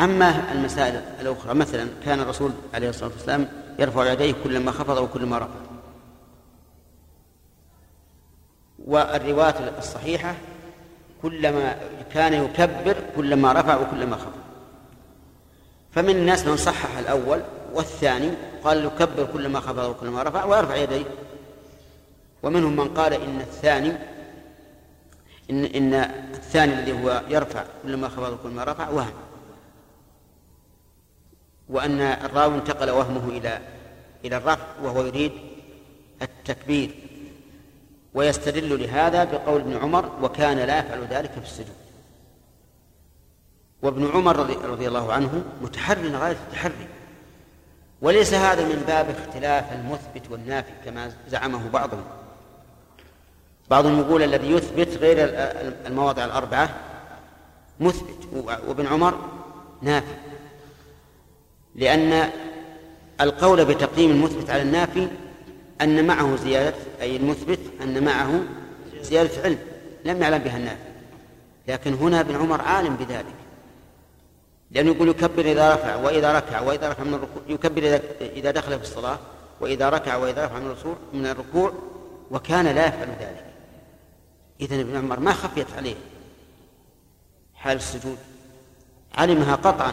[0.00, 5.54] أما المسائل الأخرى مثلا كان الرسول عليه الصلاة والسلام يرفع يديه كلما خفض وكلما رفع
[8.86, 10.34] والرواية الصحيحة
[11.22, 11.76] كلما
[12.12, 14.32] كان يكبر كلما رفع وكلما خفض
[15.92, 17.40] فمن الناس من صحح الأول
[17.74, 18.30] والثاني
[18.64, 21.04] قال يكبر كلما خفض وكلما رفع ويرفع يديه
[22.42, 23.92] ومنهم من قال إن الثاني
[25.50, 25.94] إن, إن
[26.34, 29.12] الثاني الذي هو يرفع كلما خفض وكلما رفع وهم
[31.68, 33.60] وأن الراوي انتقل وهمه إلى
[34.24, 35.32] إلى الرفع وهو يريد
[36.22, 36.94] التكبير
[38.14, 41.74] ويستدل لهذا بقول ابن عمر وكان لا يفعل ذلك في السجود
[43.82, 44.36] وابن عمر
[44.70, 46.86] رضي الله عنه متحري غاية التحري
[48.02, 52.04] وليس هذا من باب اختلاف المثبت والنافي كما زعمه بعضهم
[53.70, 55.16] بعضهم يقول الذي يثبت غير
[55.86, 56.74] المواضع الأربعة
[57.80, 58.18] مثبت
[58.66, 59.18] وابن عمر
[59.82, 60.14] نافي
[61.74, 62.30] لأن
[63.20, 65.08] القول بتقديم المثبت على النافي
[65.80, 68.40] أن معه زيادة أي المثبت أن معه
[69.02, 69.58] زيادة علم
[70.04, 70.80] لم يعلم بها النافي
[71.68, 73.34] لكن هنا ابن عمر عالم بذلك
[74.70, 78.82] لأنه يقول يكبر إذا رفع وإذا ركع وإذا رفع من الركوع يكبر إذا دخل في
[78.82, 79.18] الصلاة
[79.60, 81.72] وإذا ركع وإذا رفع من الركوع من الركوع
[82.30, 83.44] وكان لا يفعل ذلك
[84.60, 85.94] إذن ابن عمر ما خفيت عليه
[87.54, 88.18] حال السجود
[89.14, 89.92] علمها قطعا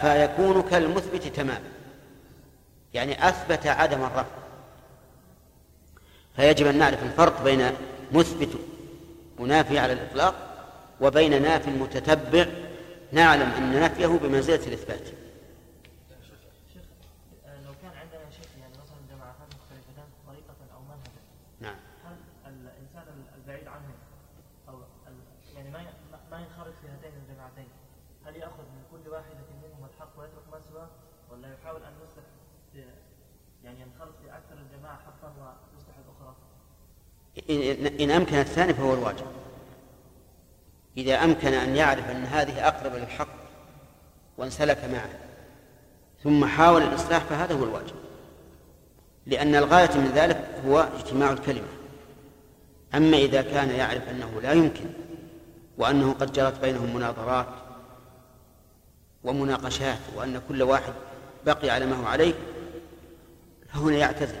[0.00, 1.58] فيكون كالمثبت تماما
[2.94, 4.24] يعني أثبت عدم الرفع
[6.36, 7.70] فيجب أن نعرف الفرق بين
[8.12, 8.48] مثبت
[9.38, 10.34] منافي على الإطلاق
[11.00, 12.46] وبين ناف متتبع
[13.12, 15.02] نعلم أن نفيه بمنزلة الإثبات
[38.00, 39.26] إن أمكن الثاني فهو الواجب
[40.96, 43.28] إذا أمكن أن يعرف أن هذه أقرب للحق
[44.38, 45.10] وانسلك معه
[46.24, 47.94] ثم حاول الإصلاح فهذا هو الواجب
[49.26, 51.68] لأن الغاية من ذلك هو اجتماع الكلمة
[52.94, 54.84] أما إذا كان يعرف أنه لا يمكن
[55.78, 57.46] وأنه قد جرت بينهم مناظرات
[59.24, 60.92] ومناقشات وأن كل واحد
[61.46, 62.34] بقي على ما هو عليه
[63.72, 64.40] فهنا يعتذر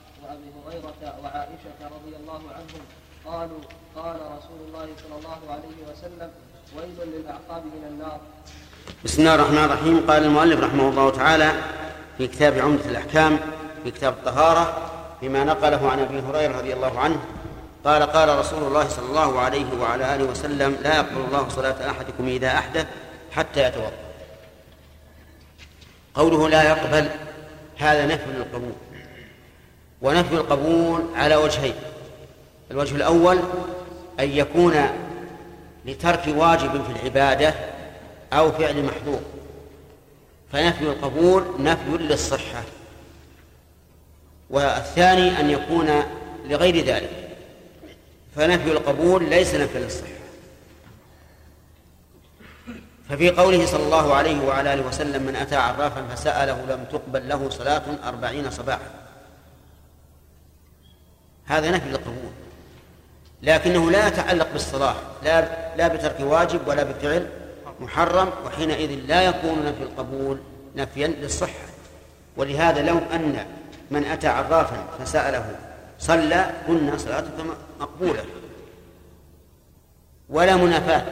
[0.31, 2.81] ابي هريرة وعائشة رضي الله عنهم
[3.25, 3.59] قالوا
[3.95, 6.31] قال رسول الله صلى الله عليه وسلم
[6.77, 8.19] ويل للأعقاب من النار
[9.03, 11.51] بسم الله الرحمن الرحيم قال المؤلف رحمه الله تعالى
[12.17, 13.39] في كتاب عمدة الأحكام
[13.83, 17.19] في كتاب الطهارة فيما نقله عن أبي هريرة رضي الله عنه
[17.85, 22.25] قال قال رسول الله صلى الله عليه وعلى آله وسلم لا يقبل الله صلاة أحدكم
[22.27, 22.87] إذا أحدث
[23.31, 23.91] حتى يتوضأ
[26.13, 27.09] قوله لا يقبل
[27.77, 28.73] هذا نفي للقبول
[30.01, 31.73] ونفي القبول على وجهين
[32.71, 33.39] الوجه الأول
[34.19, 34.89] أن يكون
[35.85, 37.53] لترك واجب في العبادة
[38.33, 39.19] أو فعل محظور
[40.51, 42.63] فنفي القبول نفي للصحة
[44.49, 46.03] والثاني أن يكون
[46.45, 47.29] لغير ذلك
[48.35, 50.07] فنفي القبول ليس نفي للصحة
[53.09, 57.49] ففي قوله صلى الله عليه وعلى آله وسلم من أتى عرافا فسأله لم تقبل له
[57.49, 59.00] صلاة أربعين صباحا
[61.45, 62.31] هذا نفي للقبول
[63.43, 67.27] لكنه لا يتعلق بالصلاة لا لا بترك واجب ولا بفعل
[67.79, 70.37] محرم وحينئذ لا يكون نفي القبول
[70.75, 71.67] نفيا للصحة
[72.37, 73.45] ولهذا لو أن
[73.91, 75.55] من أتى عرافا فسأله
[75.99, 77.27] صلى قلنا صلاتك
[77.79, 78.25] مقبولة
[80.29, 81.03] ولا منافاة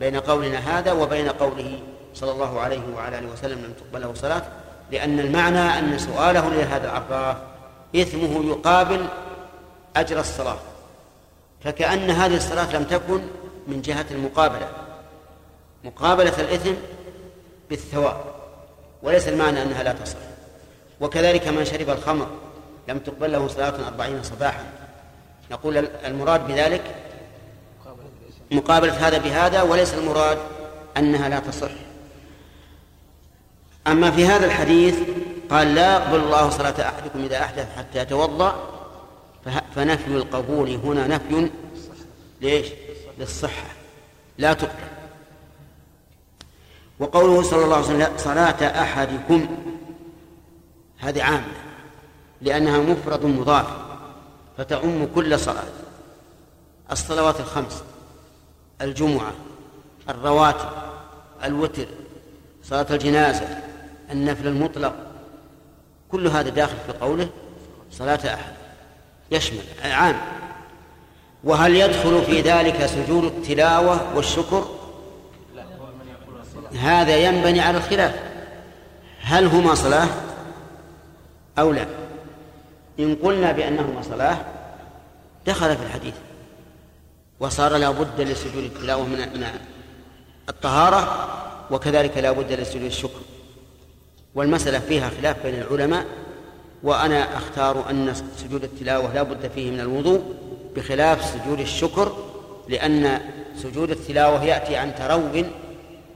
[0.00, 1.78] بين قولنا هذا وبين قوله
[2.14, 4.42] صلى الله عليه وعلى آله وسلم لم تقبله صلاة
[4.92, 7.36] لأن المعنى أن سؤاله لهذا العراف
[7.96, 9.06] إثمه يقابل
[10.00, 10.56] أجر الصلاة
[11.64, 13.20] فكأن هذه الصلاة لم تكن
[13.66, 14.68] من جهة المقابلة
[15.84, 16.72] مقابلة الإثم
[17.70, 18.16] بالثواب
[19.02, 20.18] وليس المعنى أنها لا تصح
[21.00, 22.26] وكذلك من شرب الخمر
[22.88, 24.64] لم تقبل له صلاة أربعين صباحا
[25.50, 25.76] نقول
[26.06, 26.82] المراد بذلك
[28.50, 30.38] مقابلة هذا بهذا وليس المراد
[30.96, 31.70] أنها لا تصح
[33.86, 34.96] أما في هذا الحديث
[35.50, 38.75] قال لا يقبل الله صلاة أحدكم إذا أحدث حتى يتوضأ
[39.74, 41.50] فنفي القبول هنا نفي
[42.40, 42.66] ليش
[43.18, 43.66] للصحة
[44.38, 44.86] لا تقبل
[46.98, 49.48] وقوله صلى الله عليه وسلم صلاة أحدكم
[50.98, 51.56] هذه عامة
[52.42, 53.66] لأنها مفرد مضاف
[54.58, 55.68] فتعم كل صلاة
[56.92, 57.82] الصلوات الخمس
[58.82, 59.32] الجمعة
[60.08, 60.68] الرواتب
[61.44, 61.86] الوتر
[62.62, 63.58] صلاة الجنازة
[64.10, 64.96] النفل المطلق
[66.12, 67.28] كل هذا داخل في قوله
[67.92, 68.55] صلاة أحد
[69.30, 70.16] يشمل عام
[71.44, 74.66] وهل يدخل في ذلك سجود التلاوة والشكر
[76.80, 78.14] هذا ينبني على الخلاف
[79.20, 80.08] هل هما صلاة
[81.58, 81.86] أو لا
[83.00, 84.36] إن قلنا بأنهما صلاة
[85.46, 86.14] دخل في الحديث
[87.40, 89.46] وصار لا بد لسجود التلاوة من
[90.48, 91.28] الطهارة
[91.70, 93.20] وكذلك لا بد لسجود الشكر
[94.34, 96.06] والمسألة فيها خلاف بين العلماء
[96.82, 100.22] وأنا أختار أن سجود التلاوة لا بد فيه من الوضوء
[100.76, 102.12] بخلاف سجود الشكر
[102.68, 103.20] لأن
[103.56, 105.44] سجود التلاوة يأتي عن ترو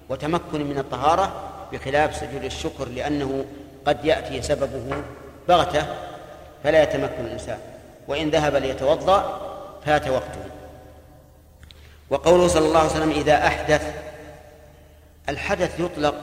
[0.09, 1.33] وتمكن من الطهارة
[1.73, 3.45] بخلاف سجود الشكر لأنه
[3.87, 5.03] قد يأتي سببه
[5.49, 5.87] بغتة
[6.65, 7.59] فلا يتمكن الإنسان
[8.09, 9.41] وإن ذهب ليتوضأ
[9.87, 10.45] فات وقته
[12.11, 13.95] وقوله صلى الله عليه وسلم إذا أحدث
[15.29, 16.15] الحدث يطلق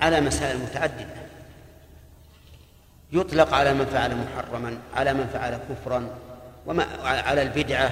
[0.00, 1.06] على مسائل متعددة
[3.12, 6.08] يطلق على من فعل محرما على من فعل كفرا
[6.66, 7.90] وما على البدعة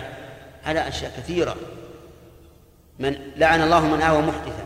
[0.64, 1.56] على أشياء كثيرة
[2.98, 4.64] من لعن الله من آوى محدثا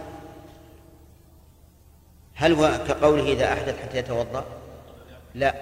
[2.34, 4.44] هل هو كقوله إذا أحدث حتى يتوضأ
[5.34, 5.54] لا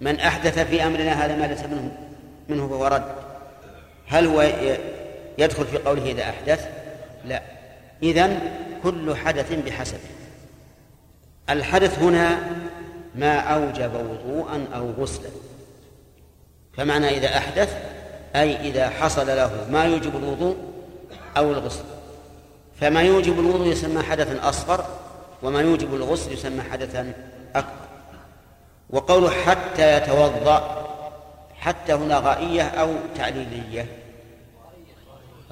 [0.00, 1.98] من أحدث في أمرنا هذا ما ليس منه
[2.48, 3.14] منه فهو رد
[4.08, 4.42] هل هو
[5.38, 6.68] يدخل في قوله إذا أحدث
[7.24, 7.42] لا
[8.02, 8.38] إذن
[8.82, 9.98] كل حدث بحسبه
[11.50, 12.38] الحدث هنا
[13.18, 15.28] ما أوجب وضوءا أو غسلا
[16.76, 17.76] فمعنى إذا أحدث
[18.36, 20.56] أي إذا حصل له ما يوجب الوضوء
[21.36, 21.84] أو الغسل
[22.80, 24.84] فما يوجب الوضوء يسمى حدثا أصغر
[25.42, 27.12] وما يوجب الغسل يسمى حدثا
[27.54, 27.70] أكبر
[28.90, 30.88] وقول حتى يتوضأ
[31.56, 33.86] حتى هنا غائية أو تعليلية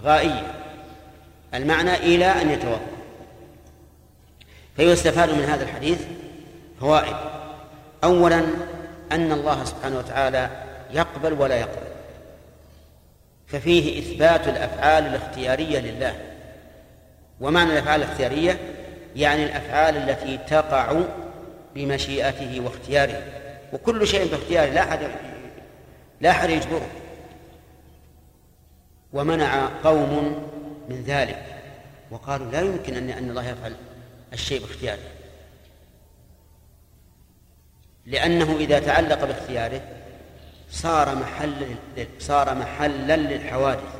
[0.03, 0.53] غائية
[1.55, 2.81] المعنى إلى أن يتوضأ
[4.77, 5.99] فيستفاد من هذا الحديث
[6.81, 7.17] فوائد
[8.07, 8.43] أولا
[9.13, 10.51] أن الله سبحانه وتعالى
[10.93, 11.87] يقبل ولا يقبل
[13.47, 16.15] ففيه إثبات الأفعال الاختيارية لله
[17.41, 18.59] ومعنى الأفعال الاختيارية
[19.17, 20.97] يعني الأفعال التي تقع
[21.75, 23.23] بمشيئته واختياره
[23.73, 24.99] وكل شيء باختياره لا أحد
[26.21, 26.89] لا أحد يجبره
[29.13, 30.43] ومنع قوم
[30.89, 31.43] من ذلك
[32.11, 33.75] وقالوا لا يمكن أن أن الله يفعل
[34.33, 35.03] الشيء باختياره
[38.07, 39.81] لأنه إذا تعلق باختياره
[40.71, 41.77] صار محل
[42.19, 43.97] صار محلا للحوادث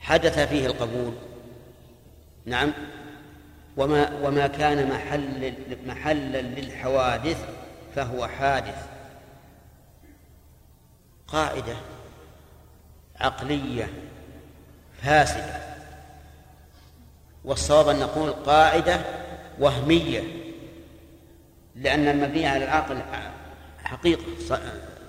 [0.00, 1.12] حدث فيه القبول
[2.44, 2.72] نعم
[3.76, 5.54] وما وما كان محل
[5.86, 7.44] محلا للحوادث
[7.94, 8.86] فهو حادث
[11.26, 11.74] قاعدة
[13.16, 13.88] عقلية
[15.02, 15.60] فاسدة
[17.44, 19.00] والصواب أن نقول قاعدة
[19.58, 20.22] وهمية
[21.82, 22.98] لأن المبنية على العقل
[23.84, 24.22] حقيقة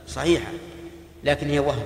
[0.07, 0.51] صحيحة
[1.23, 1.85] لكن هي وهم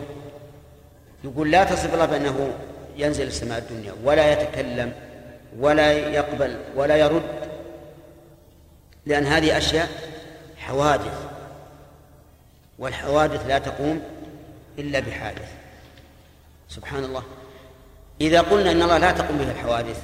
[1.23, 2.49] يقول لا تصف الله بأنه
[2.97, 4.93] ينزل السماء الدنيا ولا يتكلم
[5.59, 7.23] ولا يقبل ولا يرد
[9.05, 9.87] لأن هذه أشياء
[10.57, 11.25] حوادث
[12.79, 14.01] والحوادث لا تقوم
[14.79, 15.51] إلا بحادث
[16.69, 17.23] سبحان الله
[18.21, 20.03] إذا قلنا أن الله لا تقوم به الحوادث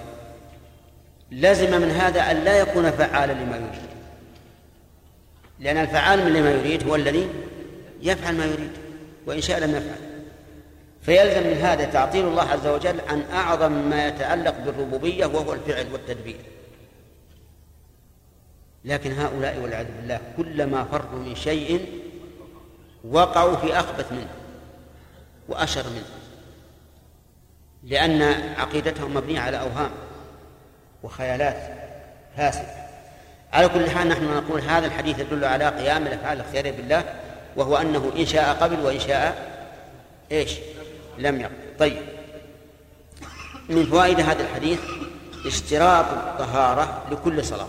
[1.32, 3.89] لزم من هذا أن لا يكون فعالا لما يريد
[5.60, 7.28] لأن الفعال من لما يريد هو الذي
[8.02, 8.72] يفعل ما يريد
[9.26, 10.10] وإن شاء لم يفعل
[11.02, 16.40] فيلزم من هذا تعطيل الله عز وجل عن أعظم ما يتعلق بالربوبية وهو الفعل والتدبير
[18.86, 22.00] لكن هؤلاء والعياذ بالله كلما فروا من شيء
[23.04, 24.30] وقعوا في أخبث منه
[25.48, 26.10] وأشر منه
[27.84, 28.22] لأن
[28.58, 29.92] عقيدتهم مبنية على أوهام
[31.04, 31.62] وخيالات
[32.38, 32.79] فاسدة
[33.54, 37.04] على كل حال نحن نقول هذا الحديث يدل على قيام الافعال الاختياريه بالله
[37.56, 39.36] وهو انه ان شاء قبل وان شاء
[40.32, 40.56] ايش؟
[41.18, 42.02] لم يقبل طيب
[43.70, 44.80] من فوائد هذا الحديث
[45.46, 47.68] اشتراط الطهاره لكل صلاه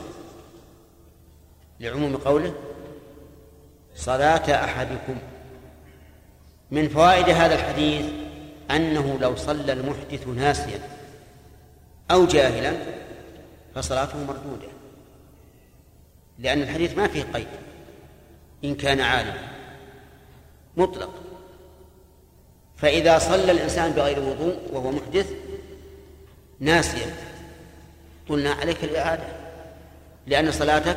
[1.80, 2.54] لعموم قوله
[3.96, 5.16] صلاه احدكم
[6.70, 8.04] من فوائد هذا الحديث
[8.70, 10.78] انه لو صلى المحدث ناسيا
[12.10, 12.72] او جاهلا
[13.74, 14.66] فصلاته مردوده
[16.40, 17.46] لأن الحديث ما فيه قيد
[18.64, 19.38] إن كان عالما
[20.76, 21.10] مطلق
[22.76, 25.32] فإذا صلى الإنسان بغير وضوء وهو محدث
[26.60, 27.14] ناسيا
[28.28, 29.24] قلنا عليك الإعادة
[30.26, 30.96] لأن صلاتك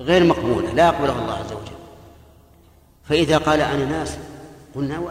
[0.00, 1.74] غير مقبولة لا يقبلها الله عز وجل
[3.04, 4.16] فإذا قال أنا ناس
[4.74, 5.10] قلنا و...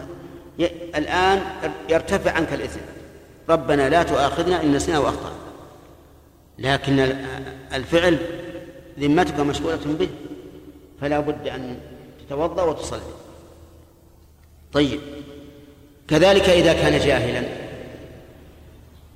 [0.60, 0.66] ي...
[0.96, 1.42] الآن
[1.90, 2.80] يرتفع عنك الإثم
[3.50, 5.36] ربنا لا تؤاخذنا إن نسينا وأخطأنا
[6.58, 7.00] لكن
[7.74, 8.20] الفعل
[9.00, 10.10] ذمتك مشغولة به
[11.02, 11.78] فلا بد أن
[12.26, 13.00] تتوضأ وتصلي
[14.74, 15.00] طيب
[16.08, 17.48] كذلك إذا كان جاهلا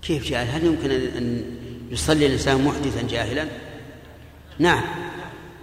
[0.01, 1.45] كيف جاهل هل يمكن أن
[1.91, 3.45] يصلي الإنسان محدثا جاهلا
[4.59, 4.83] نعم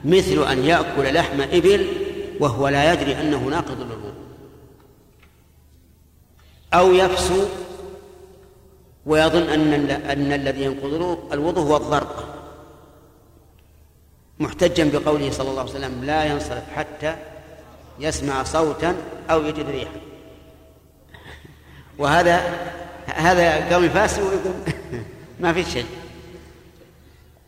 [0.04, 1.86] مثل أن يأكل لحم إبل
[2.40, 4.14] وهو لا يدري أنه ناقض للوضوء
[6.74, 7.44] أو يفسو
[9.06, 10.94] ويظن أن أن الذي ينقض
[11.32, 12.10] الوضوء هو الضرب
[14.40, 17.16] محتجا بقوله صلى الله عليه وسلم لا ينصرف حتى
[18.00, 18.96] يسمع صوتا
[19.30, 19.90] أو يجد ريحا
[21.98, 22.40] وهذا
[23.14, 24.54] هذا قوم فاسد ويقول
[25.40, 25.86] ما في شيء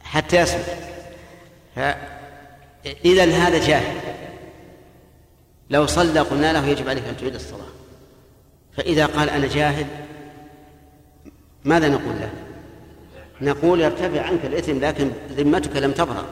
[0.02, 0.60] حتى يسمع
[3.04, 3.96] إذا هذا جاهل
[5.70, 7.66] لو صلى قلنا له يجب عليك أن تعيد الصلاة
[8.76, 9.86] فإذا قال أنا جاهل
[11.64, 12.30] ماذا نقول له؟
[13.40, 16.24] نقول يرتفع عنك الإثم لكن ذمتك لم تبرأ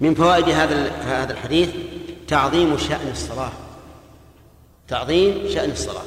[0.00, 1.70] من فوائد هذا هذا الحديث
[2.28, 3.52] تعظيم شأن الصلاة
[4.88, 6.02] تعظيم شأن الصلاة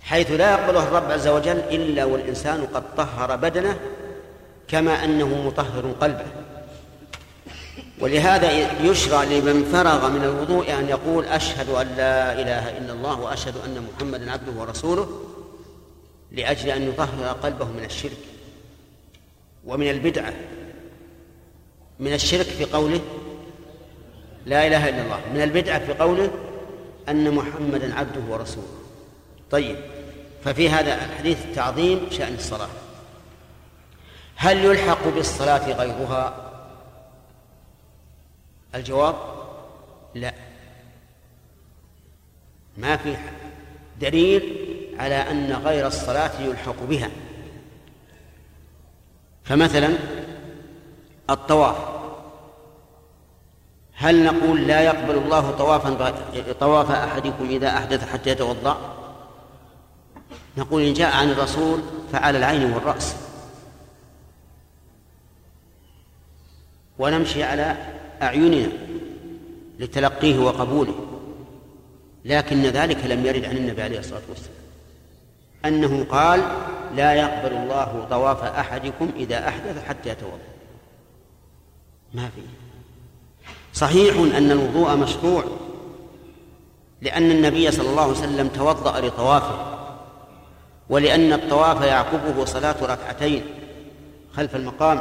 [0.00, 3.78] حيث لا يقبلها الرب عز وجل إلا والإنسان قد طهر بدنه
[4.68, 6.26] كما أنه مطهر قلبه
[8.00, 8.50] ولهذا
[8.82, 13.86] يشرع لمن فرغ من الوضوء أن يقول أشهد أن لا إله إلا الله وأشهد أن
[13.94, 15.08] محمدا عبده ورسوله
[16.32, 18.16] لأجل أن يطهر قلبه من الشرك
[19.66, 20.32] ومن البدعة
[22.00, 23.00] من الشرك في قوله
[24.46, 26.30] لا إله إلا الله من البدعة في قوله
[27.08, 28.68] أن محمدا عبده ورسوله
[29.50, 29.76] طيب
[30.44, 32.68] ففي هذا الحديث تعظيم شأن الصلاة
[34.36, 36.50] هل يلحق بالصلاة غيرها
[38.74, 39.14] الجواب
[40.14, 40.34] لا
[42.76, 43.16] ما في
[44.00, 44.56] دليل
[44.98, 47.10] على أن غير الصلاة يلحق بها
[49.44, 49.94] فمثلا
[51.30, 51.76] الطواف
[53.96, 56.12] هل نقول لا يقبل الله طوافا
[56.60, 58.78] طواف احدكم اذا احدث حتى يتوضا
[60.56, 61.80] نقول ان جاء عن الرسول
[62.12, 63.16] فعلى العين والراس
[66.98, 67.76] ونمشي على
[68.22, 68.72] اعيننا
[69.78, 70.94] لتلقيه وقبوله
[72.24, 74.54] لكن ذلك لم يرد عن النبي عليه الصلاه والسلام
[75.64, 76.42] انه قال
[76.96, 80.38] لا يقبل الله طواف احدكم اذا احدث حتى يتوضا
[82.14, 82.42] ما في
[83.72, 85.44] صحيح أن الوضوء مشروع
[87.00, 89.74] لأن النبي صلى الله عليه وسلم توضأ لطوافه
[90.90, 93.44] ولأن الطواف يعقبه صلاة ركعتين
[94.36, 95.00] خلف المقام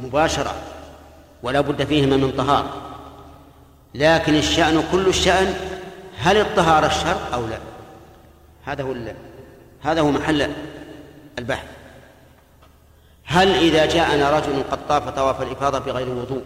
[0.00, 0.54] مباشرة
[1.42, 2.72] ولا بد فيهما من طهارة
[3.94, 5.54] لكن الشأن كل الشأن
[6.18, 7.58] هل الطهارة الشرط أو لا
[8.64, 8.94] هذا هو
[9.82, 10.50] هذا هو محل
[11.38, 11.68] البحث
[13.24, 16.42] هل إذا جاءنا رجل قد طاف طواف الإفاضة بغير وضوء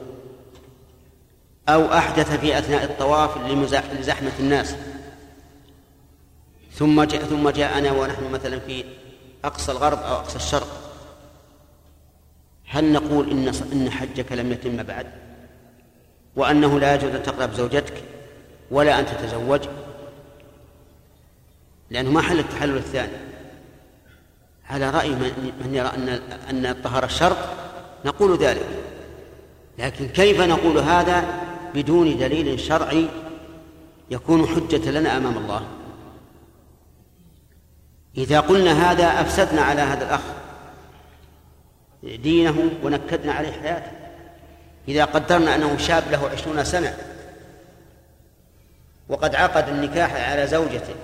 [1.69, 3.31] أو أحدث في أثناء الطواف
[4.01, 4.77] لزحمة الناس
[6.73, 8.85] ثم جاء ثم جاءنا ونحن مثلا في
[9.45, 10.67] أقصى الغرب أو أقصى الشرق
[12.69, 15.07] هل نقول إن إن حجك لم يتم بعد
[16.37, 18.03] وأنه لا يجوز أن تقرب زوجتك
[18.71, 19.61] ولا أن تتزوج
[21.91, 23.17] لأنه ما حل التحلل الثاني
[24.71, 25.09] على رأي
[25.65, 26.21] من يرى أن
[26.51, 27.37] أن الطهارة شرط
[28.05, 28.67] نقول ذلك
[29.79, 31.25] لكن كيف نقول هذا
[31.75, 33.09] بدون دليل شرعي
[34.11, 35.63] يكون حجة لنا أمام الله
[38.19, 40.21] إذا قلنا هذا أفسدنا على هذا الأخ
[42.23, 43.91] دينه ونكدنا عليه حياته
[44.89, 46.97] إذا قدرنا أنه شاب له عشرون سنة
[49.09, 50.95] وقد عقد النكاح على زوجته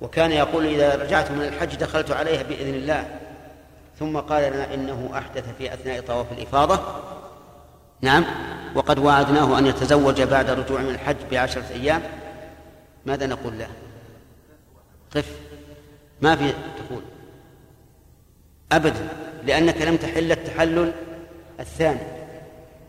[0.00, 3.04] وكان يقول إذا رجعت من الحج دخلت عليها بإذن الله
[3.98, 6.80] ثم قال لنا إنه أحدث في أثناء طواف الإفاضة
[8.00, 8.24] نعم
[8.74, 12.02] وقد وعدناه أن يتزوج بعد رجوع من الحج بعشرة أيام
[13.06, 13.68] ماذا نقول له
[15.16, 15.36] قف
[16.22, 17.02] ما في تقول
[18.72, 19.08] أبدا
[19.46, 20.92] لأنك لم تحل التحلل
[21.60, 22.00] الثاني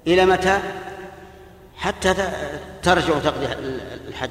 [0.07, 0.59] إلى متى
[1.75, 2.13] حتى
[2.83, 3.45] ترجع تقضي
[4.07, 4.29] الحج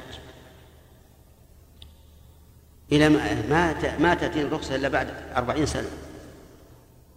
[2.91, 5.87] إلى ما ما تأتي الرخصة إلا بعد أربعين سنة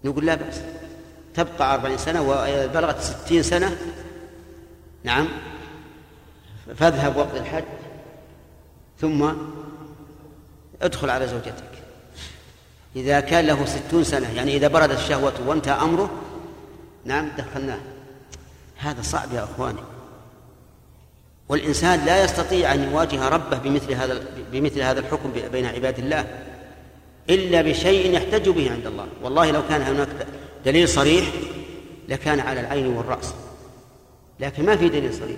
[0.05, 0.61] نقول لا بأس
[1.35, 3.77] تبقى أربعين سنة وبلغت ستين سنة
[5.05, 5.29] نعم
[6.77, 7.65] فاذهب وقت الحج
[9.01, 9.33] ثم
[10.83, 11.53] ادخل على زوجتك
[12.97, 16.11] إذا كان له ستون سنة يعني إذا بردت الشهوة وانتهى أمره
[17.05, 17.79] نعم دخلناه
[18.79, 19.79] هذا صعب يا أخواني
[21.49, 26.27] والإنسان لا يستطيع أن يواجه ربه بمثل هذا بمثل هذا الحكم بين عباد الله
[27.31, 30.09] إلا بشيء يحتج به عند الله والله لو كان هناك
[30.67, 31.27] دليل صريح
[32.09, 33.35] لكان على العين والرأس
[34.41, 35.37] لكن ما في دليل صريح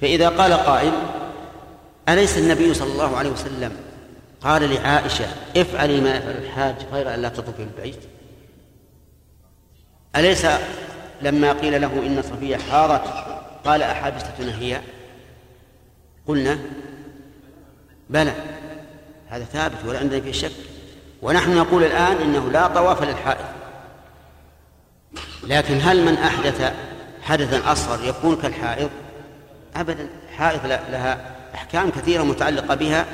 [0.00, 0.92] فإذا قال قائل
[2.08, 3.72] أليس النبي صلى الله عليه وسلم
[4.40, 5.24] قال لعائشة
[5.56, 8.00] افعلي ما يفعل الحاج غير أن لا تطوفي البيت
[10.16, 10.46] أليس
[11.22, 13.35] لما قيل له إن صفية حارت
[13.66, 14.80] قال أحابستنا هي
[16.26, 16.58] قلنا
[18.10, 18.32] بلى
[19.28, 20.52] هذا ثابت ولا عندنا فيه شك
[21.22, 23.44] ونحن نقول الآن إنه لا طواف للحائض
[25.46, 26.72] لكن هل من أحدث
[27.22, 28.90] حدثا أصغر يكون كالحائض
[29.76, 33.04] أبدا حائض لها أحكام كثيرة متعلقة بها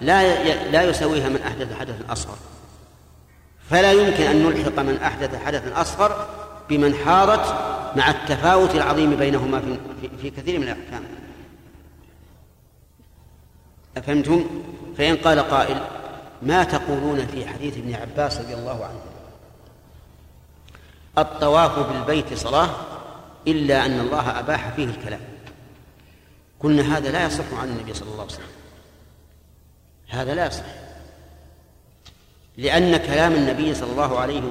[0.00, 2.36] لا لا يساويها من أحدث حدثا أصغر
[3.70, 6.28] فلا يمكن أن نلحق من أحدث حدثا أصغر
[6.68, 9.60] بمن حارت مع التفاوت العظيم بينهما
[10.00, 11.02] في, في كثير من الأحكام
[13.96, 14.44] أفهمتم؟
[14.98, 15.86] فإن قال قائل
[16.42, 19.00] ما تقولون في حديث ابن عباس رضي الله عنه
[21.18, 22.70] الطواف بالبيت صلاة
[23.48, 25.20] إلا أن الله أباح فيه الكلام
[26.60, 28.46] قلنا هذا لا يصح عن النبي صلى الله عليه وسلم
[30.08, 30.64] هذا لا يصح
[32.56, 34.42] لأن كلام النبي صلى الله عليه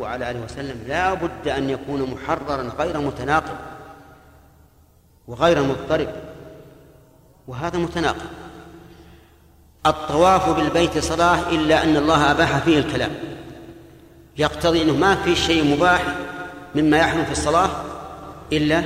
[0.00, 3.56] وعلى آله وسلم لا بد أن يكون محررا غير متناقض
[5.28, 6.08] وغير مضطرب
[7.48, 8.26] وهذا متناقض
[9.86, 13.10] الطواف بالبيت صلاة إلا أن الله أباح فيه الكلام
[14.38, 16.02] يقتضي أنه ما في شيء مباح
[16.74, 17.70] مما يحرم في الصلاة
[18.52, 18.82] إلا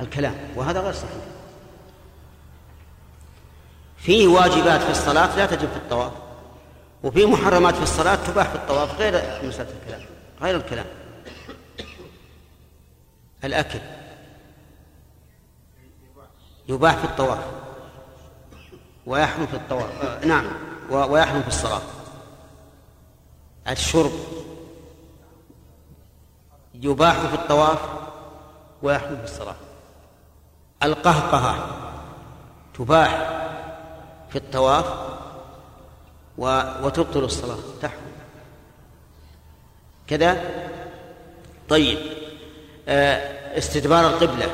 [0.00, 1.10] الكلام وهذا غير صحيح
[3.96, 6.12] فيه واجبات في الصلاة لا تجب في الطواف
[7.06, 9.12] وفي محرمات في الصلاة تباح في الطواف غير
[9.48, 10.00] مسألة الكلام
[10.42, 10.86] غير الكلام
[13.44, 13.78] الأكل
[16.68, 17.46] يباح في الطواف
[19.06, 20.44] ويحرم في الطواف نعم
[20.90, 21.80] ويحرم في الصلاة
[23.68, 24.12] الشرب
[26.74, 27.78] يباح في الطواف
[28.82, 29.54] ويحرم في الصلاة
[30.82, 31.68] القهقهة
[32.78, 33.16] تباح
[34.30, 35.15] في الطواف
[36.38, 36.62] و...
[36.82, 38.00] وتبطل الصلاة تحكم
[40.06, 40.40] كذا
[41.68, 41.98] طيب
[42.88, 43.16] آه،
[43.58, 44.46] استدبار القبلة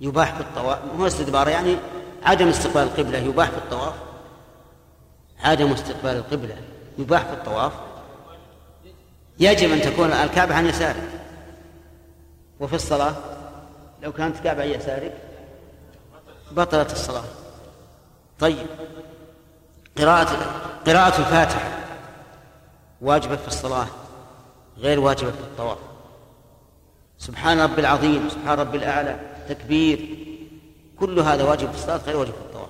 [0.00, 1.76] يباح في الطواف مو استدبار يعني
[2.22, 3.94] عدم استقبال القبلة يباح في الطواف
[5.40, 6.56] عدم استقبال القبلة
[6.98, 7.72] يباح في الطواف
[9.38, 11.08] يجب أن تكون الكعبة عن يسارك
[12.60, 13.14] وفي الصلاة
[14.02, 15.14] لو كانت الكعبة عن يسارك
[16.52, 17.24] بطلت الصلاة
[18.38, 18.66] طيب
[19.98, 20.28] قراءة
[20.86, 21.70] قراءة الفاتحة
[23.00, 23.86] واجبة في الصلاة
[24.78, 25.78] غير واجبة في الطواف
[27.18, 29.18] سبحان رب العظيم سبحان رب الأعلى
[29.48, 30.26] تكبير
[31.00, 32.68] كل هذا واجب في الصلاة غير واجب في الطواف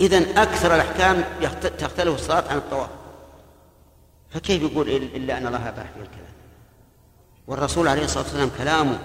[0.00, 1.24] إذا أكثر الأحكام
[1.78, 2.90] تختلف الصلاة عن الطواف
[4.30, 6.38] فكيف يقول إلا أن الله أباح في الكلام
[7.46, 8.98] والرسول عليه الصلاة والسلام كلامه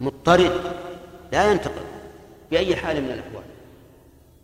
[0.00, 0.60] مضطرد
[1.32, 1.84] لا ينتقل
[2.50, 3.44] بأي حال من الأحوال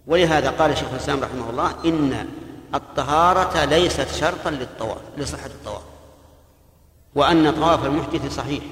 [0.06, 2.28] ولهذا قال شيخ الاسلام رحمه الله ان
[2.74, 5.82] الطهاره ليست شرطا للطواف لصحه الطواف
[7.14, 8.64] وان طواف المحدث صحيح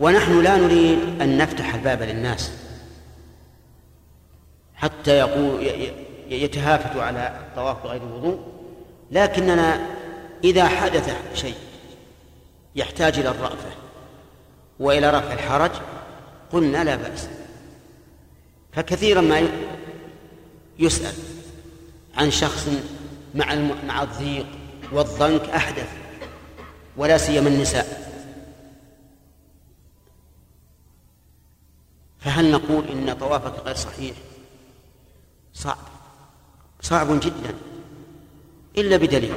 [0.00, 2.50] ونحن لا نريد ان نفتح الباب للناس
[4.74, 5.62] حتى يقول
[6.28, 8.38] يتهافتوا على الطواف بغير الوضوء
[9.10, 9.86] لكننا
[10.44, 11.54] اذا حدث شيء
[12.76, 13.70] يحتاج الى الرأفه
[14.80, 15.70] والى رفع الحرج
[16.52, 17.28] قلنا لا بأس
[18.76, 19.48] فكثيرا ما
[20.78, 21.14] يسأل
[22.16, 22.68] عن شخص
[23.34, 23.54] مع
[23.86, 24.46] مع الضيق
[24.92, 25.88] والضنك أحدث
[26.96, 28.04] ولا سيما النساء
[32.18, 34.16] فهل نقول إن طوافك غير صحيح
[35.54, 35.76] صعب
[36.80, 37.54] صعب جدا
[38.78, 39.34] إلا بدليل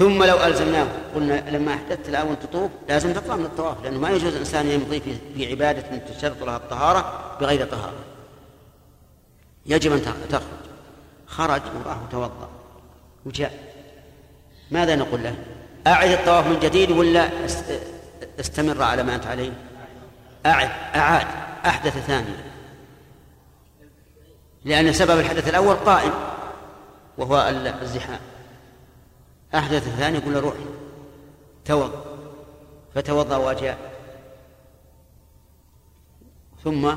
[0.00, 4.32] ثم لو ألزمناه قلنا لما أحدثت الآن تطوف لازم تطلع من الطواف لأنه ما يجوز
[4.32, 7.92] الإنسان يمضي في, في عبادة تشترط لها الطهارة بغير طهارة
[9.66, 10.42] يجب أن تخرج
[11.26, 12.48] خرج وراح وتوضأ
[13.26, 13.74] وجاء
[14.70, 15.34] ماذا نقول له
[15.86, 17.30] أعد الطواف من جديد ولا
[18.40, 19.52] استمر على ما أنت عليه
[20.46, 21.26] أعد أعاد
[21.66, 22.44] أحدث ثانية
[24.64, 26.12] لأن سبب الحدث الأول قائم
[27.18, 27.52] وهو
[27.82, 28.20] الزحام
[29.54, 30.54] أحدث الثاني يقول له روح
[31.64, 32.04] توضأ
[32.94, 33.78] فتوضأ وجاء
[36.64, 36.92] ثم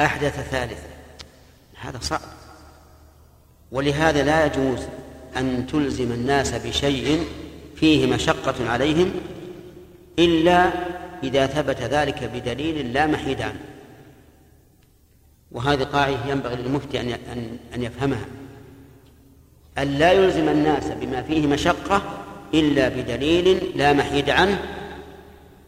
[0.00, 0.88] أحدث ثالثا
[1.80, 2.20] هذا صعب
[3.72, 4.78] ولهذا لا يجوز
[5.36, 7.26] أن تلزم الناس بشيء
[7.76, 9.10] فيه مشقة عليهم
[10.18, 10.72] إلا
[11.22, 13.60] إذا ثبت ذلك بدليل لا محيد عنه
[15.52, 18.24] وهذه قاعدة ينبغي للمفتي أن أن يفهمها
[19.78, 22.02] أن لا يلزم الناس بما فيه مشقة
[22.54, 24.58] إلا بدليل لا محيد عنه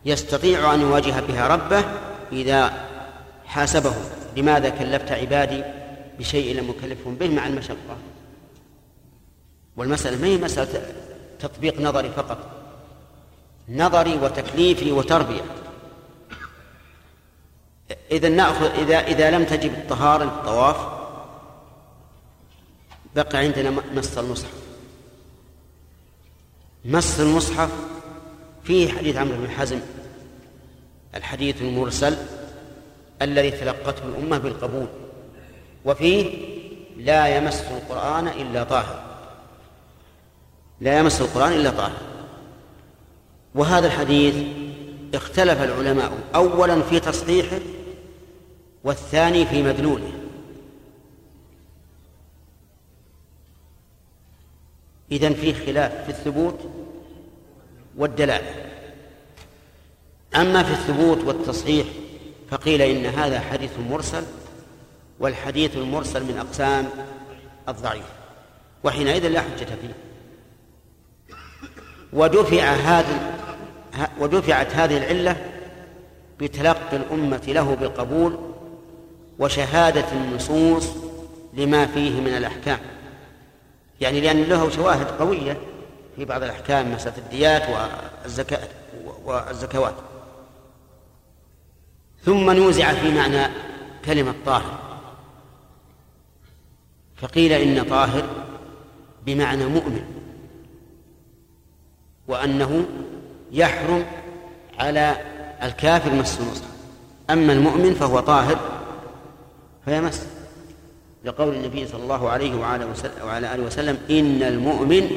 [0.04, 1.84] يستطيع أن يواجه بها ربه
[2.32, 2.72] إذا
[3.46, 3.94] حاسبه
[4.36, 5.62] لماذا كلفت عبادي
[6.18, 7.96] بشيء لم أكلفهم به مع المشقة
[9.76, 10.82] والمسألة ما هي مسألة
[11.40, 12.38] تطبيق نظري فقط
[13.68, 15.40] نظري وتكليفي وتربية
[18.12, 20.93] إذا نأخذ إذا إذا لم تجب الطهارة للطواف
[23.14, 24.52] بقى عندنا نص المصحف
[26.84, 27.70] نص المصحف
[28.64, 29.80] فيه حديث عمرو بن حزم
[31.14, 32.16] الحديث المرسل
[33.22, 34.86] الذي تلقته الأمة بالقبول
[35.84, 36.28] وفيه
[36.96, 39.02] لا يمس القرآن إلا طاهر
[40.80, 41.98] لا يمس القرآن إلا طاهر
[43.54, 44.34] وهذا الحديث
[45.14, 47.58] اختلف العلماء أولا في تصحيحه
[48.84, 50.10] والثاني في مدلوله
[55.14, 56.60] إذا فيه خلاف في الثبوت
[57.96, 58.54] والدلالة
[60.36, 61.86] أما في الثبوت والتصحيح
[62.50, 64.22] فقيل إن هذا حديث مرسل
[65.18, 66.86] والحديث المرسل من أقسام
[67.68, 68.04] الضعيف
[68.84, 69.94] وحينئذ لا حجة فيه
[72.12, 73.34] ودفع هذا
[74.20, 75.36] ودفعت هذه العلة
[76.40, 78.38] بتلقي الأمة له بالقبول
[79.38, 80.88] وشهادة النصوص
[81.54, 82.78] لما فيه من الأحكام
[84.00, 85.56] يعني لأن له شواهد قوية
[86.16, 87.62] في بعض الأحكام مسألة الديات
[88.24, 88.68] والزكاة
[89.24, 89.94] والزكوات
[92.24, 93.48] ثم نوزع في معنى
[94.04, 94.78] كلمة طاهر
[97.16, 98.24] فقيل إن طاهر
[99.26, 100.04] بمعنى مؤمن
[102.28, 102.84] وأنه
[103.52, 104.06] يحرم
[104.78, 105.16] على
[105.62, 106.68] الكافر مس المصحف
[107.30, 108.58] أما المؤمن فهو طاهر
[109.84, 110.26] فيمس
[111.24, 112.86] لقول النبي صلى الله عليه وعلى,
[113.24, 115.10] وعلى آله وسلم إن المؤمن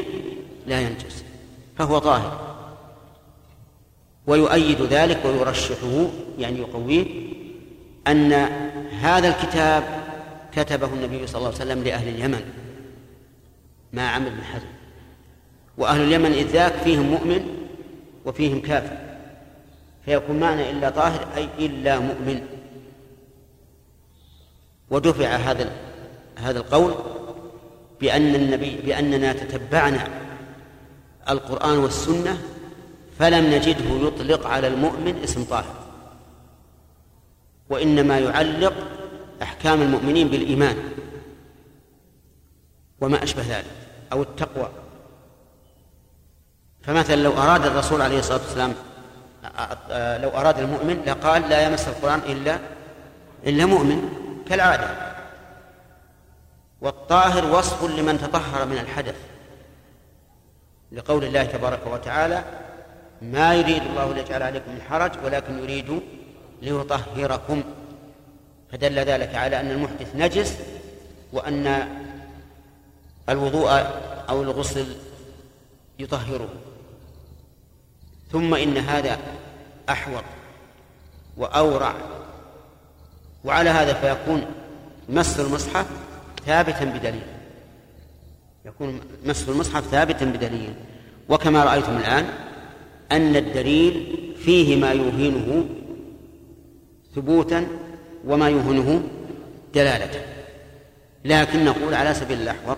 [0.68, 1.24] لا ينجس
[1.78, 2.58] فهو طاهر
[4.28, 6.08] ويؤيد ذلك ويرشحه
[6.40, 7.06] يعني يقويه
[8.08, 8.34] أن
[9.02, 9.84] هذا الكتاب
[10.54, 12.42] كتبه النبي صلى الله عليه وسلم لأهل اليمن
[13.94, 14.68] ما عمل بن حزم
[15.78, 17.48] وأهل اليمن إذ ذاك فيهم مؤمن
[18.26, 18.98] وفيهم كافر
[20.06, 22.48] فيكون معنى إلا طاهر أي إلا مؤمن
[24.90, 25.72] ودفع هذا
[26.44, 26.94] هذا القول
[28.02, 30.08] بأن النبي بأننا تتبعنا
[31.30, 32.38] القرآن والسنة
[33.20, 35.74] فلم نجده يطلق على المؤمن اسم طاهر
[37.70, 38.74] وإنما يعلق
[39.42, 40.78] أحكام المؤمنين بالإيمان
[43.02, 43.72] وما أشبه ذلك
[44.12, 44.70] أو التقوى
[46.82, 48.74] فمثلا لو أراد الرسول عليه الصلاة والسلام
[50.22, 52.60] لو أراد المؤمن لقال لا يمس القرآن إلا
[53.48, 54.10] إلا مؤمن
[54.48, 55.17] كالعادة
[56.82, 59.16] والطاهر وصف لمن تطهر من الحدث
[60.92, 62.44] لقول الله تبارك وتعالى
[63.22, 66.00] ما يريد الله ليجعل عليكم من حرج ولكن يريد
[66.62, 67.64] ليطهركم
[68.72, 70.54] فدل ذلك على أن المحدث نجس
[71.34, 71.88] وأن
[73.30, 73.70] الوضوء
[74.30, 74.96] أو الغسل
[76.00, 76.50] يطهره
[78.32, 79.18] ثم إن هذا
[79.90, 80.24] أحوط
[81.38, 81.94] وأورع
[83.46, 84.46] وعلى هذا فيكون
[85.10, 85.86] مس المصحف
[86.48, 87.22] ثابتا بدليل
[88.66, 90.74] يكون مسح المصحف ثابتا بدليل
[91.30, 92.26] وكما رأيتم الآن
[93.12, 95.66] أن الدليل فيه ما يوهنه
[97.16, 97.68] ثبوتا
[98.26, 99.04] وما يوهنه
[99.76, 100.22] دلالة
[101.26, 102.78] لكن نقول على سبيل الأحوط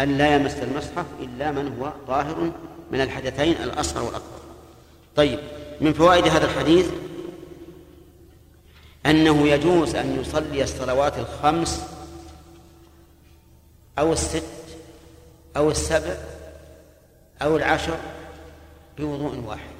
[0.00, 2.52] أن لا يمس المصحف إلا من هو طاهر
[2.92, 4.38] من الحدثين الأصغر والأكبر
[5.16, 5.38] طيب
[5.80, 6.86] من فوائد هذا الحديث
[9.06, 11.84] أنه يجوز أن يصلي الصلوات الخمس
[13.98, 14.42] أو الست
[15.56, 16.16] أو السبع
[17.42, 17.98] أو العشر
[18.98, 19.70] بوضوء واحد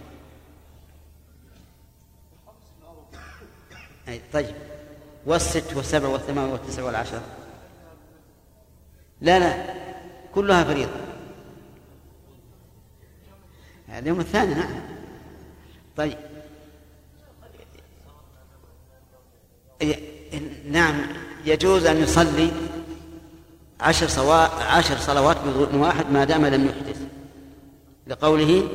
[4.08, 4.54] أي طيب
[5.26, 7.20] والست والسبع والثمان والتسع والعشر
[9.20, 9.74] لا لا
[10.34, 11.00] كلها فريضة
[13.88, 14.80] اليوم الثاني نعم
[15.96, 16.18] طيب
[20.66, 21.06] نعم
[21.44, 22.67] يجوز أن يصلي
[23.80, 24.42] عشر, صوا...
[24.64, 27.00] عشر صلوات بوضوء واحد ما دام لم يحدث
[28.06, 28.68] لقوله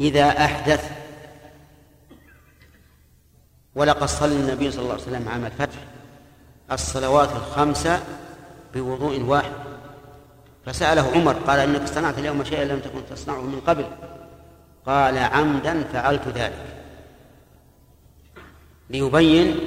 [0.00, 0.90] إذا أحدث
[3.74, 5.76] ولقد صلى النبي صلى الله عليه وسلم عام الفتح
[6.72, 8.00] الصلوات الخمسة
[8.74, 9.52] بوضوء واحد
[10.66, 13.84] فسأله عمر قال إنك صنعت اليوم شيئا لم تكن تصنعه من قبل
[14.86, 16.76] قال عمدا فعلت ذلك
[18.90, 19.58] ليبين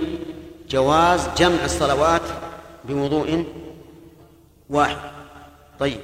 [0.69, 2.21] جواز جمع الصلوات
[2.85, 3.45] بوضوء
[4.69, 4.97] واحد
[5.79, 5.99] طيب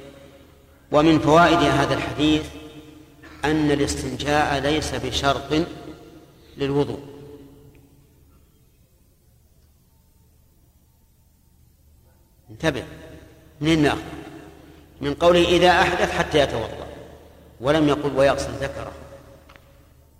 [0.92, 2.46] ومن فوائد هذا الحديث
[3.44, 5.66] أن الاستنجاء ليس بشرط
[6.56, 7.04] للوضوء
[12.50, 12.84] انتبه
[13.60, 14.00] منين ناخذ
[15.00, 16.86] من قوله إذا أحدث حتى يتوضأ
[17.60, 18.92] ولم يقل ويغسل ذكره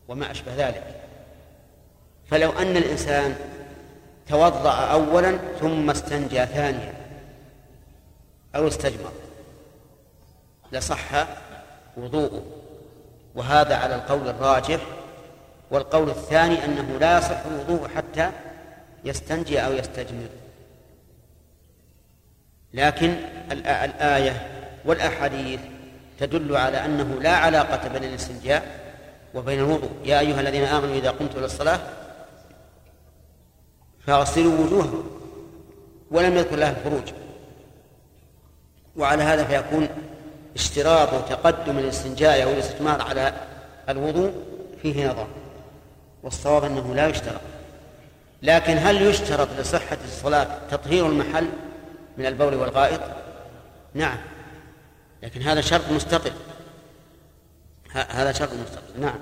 [0.08, 1.00] وما أشبه ذلك
[2.26, 3.36] فلو أن الإنسان
[4.28, 7.03] توضأ أولا ثم استنجى ثانيا
[8.56, 9.12] أو استجمر
[10.72, 11.26] لصح
[11.96, 12.42] وضوءه
[13.34, 14.80] وهذا على القول الراجح
[15.70, 18.30] والقول الثاني أنه لا يصح الوضوء حتى
[19.04, 20.28] يستنجي أو يستجمر
[22.74, 23.14] لكن
[23.52, 24.46] الآية
[24.84, 25.60] والأحاديث
[26.18, 28.80] تدل على أنه لا علاقة بين الاستنجاء
[29.34, 31.80] وبين الوضوء يا أيها الذين آمنوا إذا قمتم إلى الصلاة
[34.06, 35.04] فاغسلوا وجوهكم
[36.10, 37.08] ولم يذكر لها الخروج
[38.96, 39.88] وعلى هذا فيكون
[40.56, 43.32] اشتراط تقدم الاستنجاء أو الاستثمار على
[43.88, 44.32] الوضوء
[44.82, 45.26] فيه نظر
[46.22, 47.40] والصواب أنه لا يشترط
[48.42, 51.48] لكن هل يشترط لصحة الصلاة تطهير المحل
[52.18, 53.00] من البول والغائط
[53.94, 54.18] نعم
[55.22, 56.32] لكن هذا شرط مستقل
[57.92, 59.18] هذا شرط مستقل نعم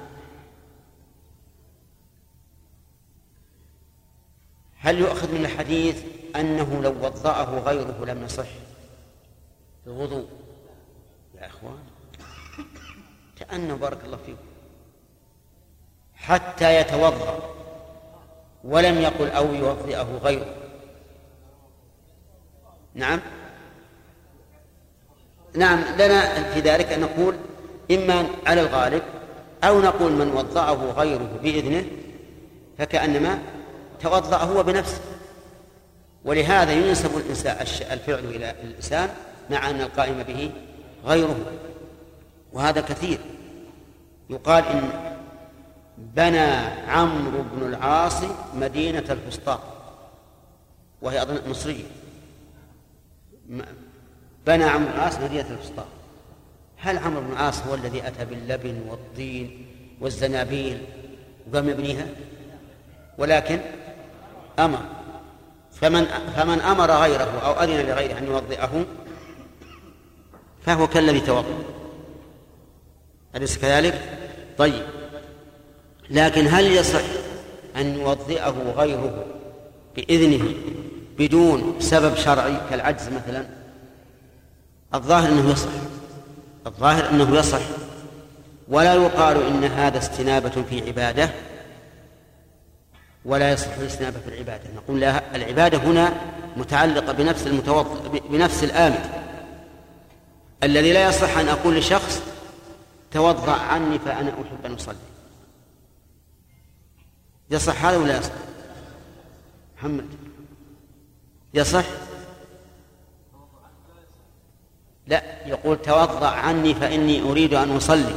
[4.79, 5.97] هل يؤخذ من الحديث
[6.37, 8.47] أنه لو وضأه غيره لم يصح
[9.87, 10.27] الوضوء
[11.41, 11.79] يا إخوان
[13.41, 14.43] كانه بارك الله فيكم
[16.15, 17.39] حتى يتوضأ
[18.65, 20.55] ولم يقل أو يوضئه غيره
[22.95, 23.21] نعم
[25.55, 27.37] نعم لنا في ذلك أن نقول
[27.91, 29.03] إما على الغالب
[29.65, 31.85] أو نقول من وضعه غيره بإذنه
[32.79, 33.39] فكأنما
[34.01, 35.01] توضأ هو بنفسه
[36.25, 37.57] ولهذا ينسب الإنسان
[37.91, 39.15] الفعل إلى الإنسان
[39.53, 40.51] مع أن القائم به
[41.05, 41.37] غيره
[42.53, 43.19] وهذا كثير
[44.31, 44.91] يقال إن
[45.99, 46.51] بنى
[46.89, 48.23] عمرو بن العاص
[48.55, 49.61] مدينة الفسطاط
[51.03, 51.85] وهي أظن مصرية
[54.47, 55.87] بنى عمرو بن العاص مدينة الفسطاط
[56.77, 59.67] هل عمرو بن العاص هو الذي أتى باللبن والطين
[60.01, 60.85] والزنابيل
[61.51, 62.07] وقام يبنيها
[63.19, 63.61] ولكن
[64.59, 64.79] أمر
[65.73, 66.05] فمن
[66.37, 68.85] فمن أمر غيره أو أذن لغيره أن يوضئه
[70.67, 71.45] فهو كالذي توضأ
[73.37, 74.01] أليس كذلك؟
[74.59, 74.83] طيب
[76.11, 77.01] لكن هل يصح
[77.77, 79.25] أن يوضئه غيره
[79.97, 80.49] بإذنه
[81.19, 83.47] بدون سبب شرعي كالعجز مثلا
[84.95, 85.69] الظاهر أنه يصح
[86.67, 87.61] الظاهر أنه يصح
[88.69, 91.31] ولا يقال إن هذا استنابة في عبادة
[93.25, 96.13] ولا يصح الاستنابة في العبادة نقول لا العبادة هنا
[96.57, 99.22] متعلقة بنفس المتوضئ بنفس الآمن
[100.63, 102.23] الذي لا يصح أن أقول لشخص
[103.11, 104.95] توضأ عني فأنا أحب أن أصلي
[107.51, 108.33] يصح هذا ولا يصح
[109.79, 110.05] محمد
[111.55, 111.85] يصح
[115.07, 118.15] لا يقول توضأ عني فإني أريد أن أصلي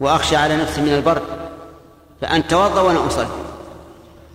[0.00, 1.50] وأخشى على نفسي من البرد
[2.20, 3.28] فأن توضأ وأنا أصلي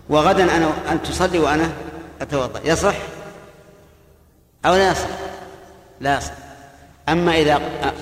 [0.09, 1.69] وغدا أنا أن تصلي وأنا
[2.22, 2.95] أتوضأ يصح
[4.65, 5.07] أو لا يصح
[6.01, 6.34] لا يصح
[7.10, 7.56] أما إذا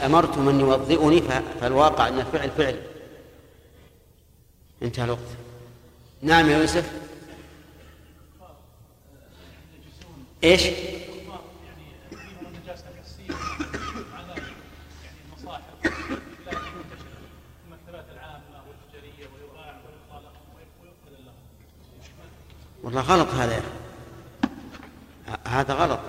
[0.05, 1.21] أمرت من يوضئني
[1.61, 2.79] فالواقع أن الفعل فعل
[4.81, 5.19] انتهى الوقت
[6.21, 6.91] نعم يا يوسف
[10.43, 10.67] ايش؟
[22.83, 23.63] والله غلط هذا يا
[25.47, 25.99] هذا غلط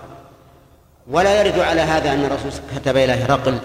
[1.08, 3.58] ولا يرد على هذا أن الرسول كتب إلى هرقل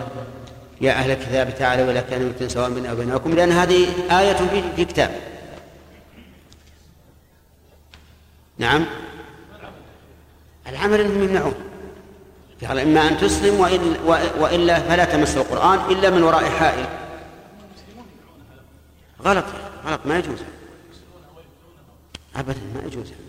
[0.81, 3.87] يا أهل الكتاب تعالوا إلى كلمة سواء بيننا وبينكم لأن هذه
[4.19, 4.33] آية
[4.73, 5.11] في كتاب
[8.57, 8.85] نعم
[10.67, 11.53] العمل أنهم يمنعون
[12.67, 13.59] قال إما أن تسلم
[14.39, 16.85] وإلا فلا تمس القرآن إلا من وراء حائل
[19.21, 19.45] غلط
[19.85, 20.39] غلط ما يجوز
[22.35, 23.28] أبدا ما يجوز هذا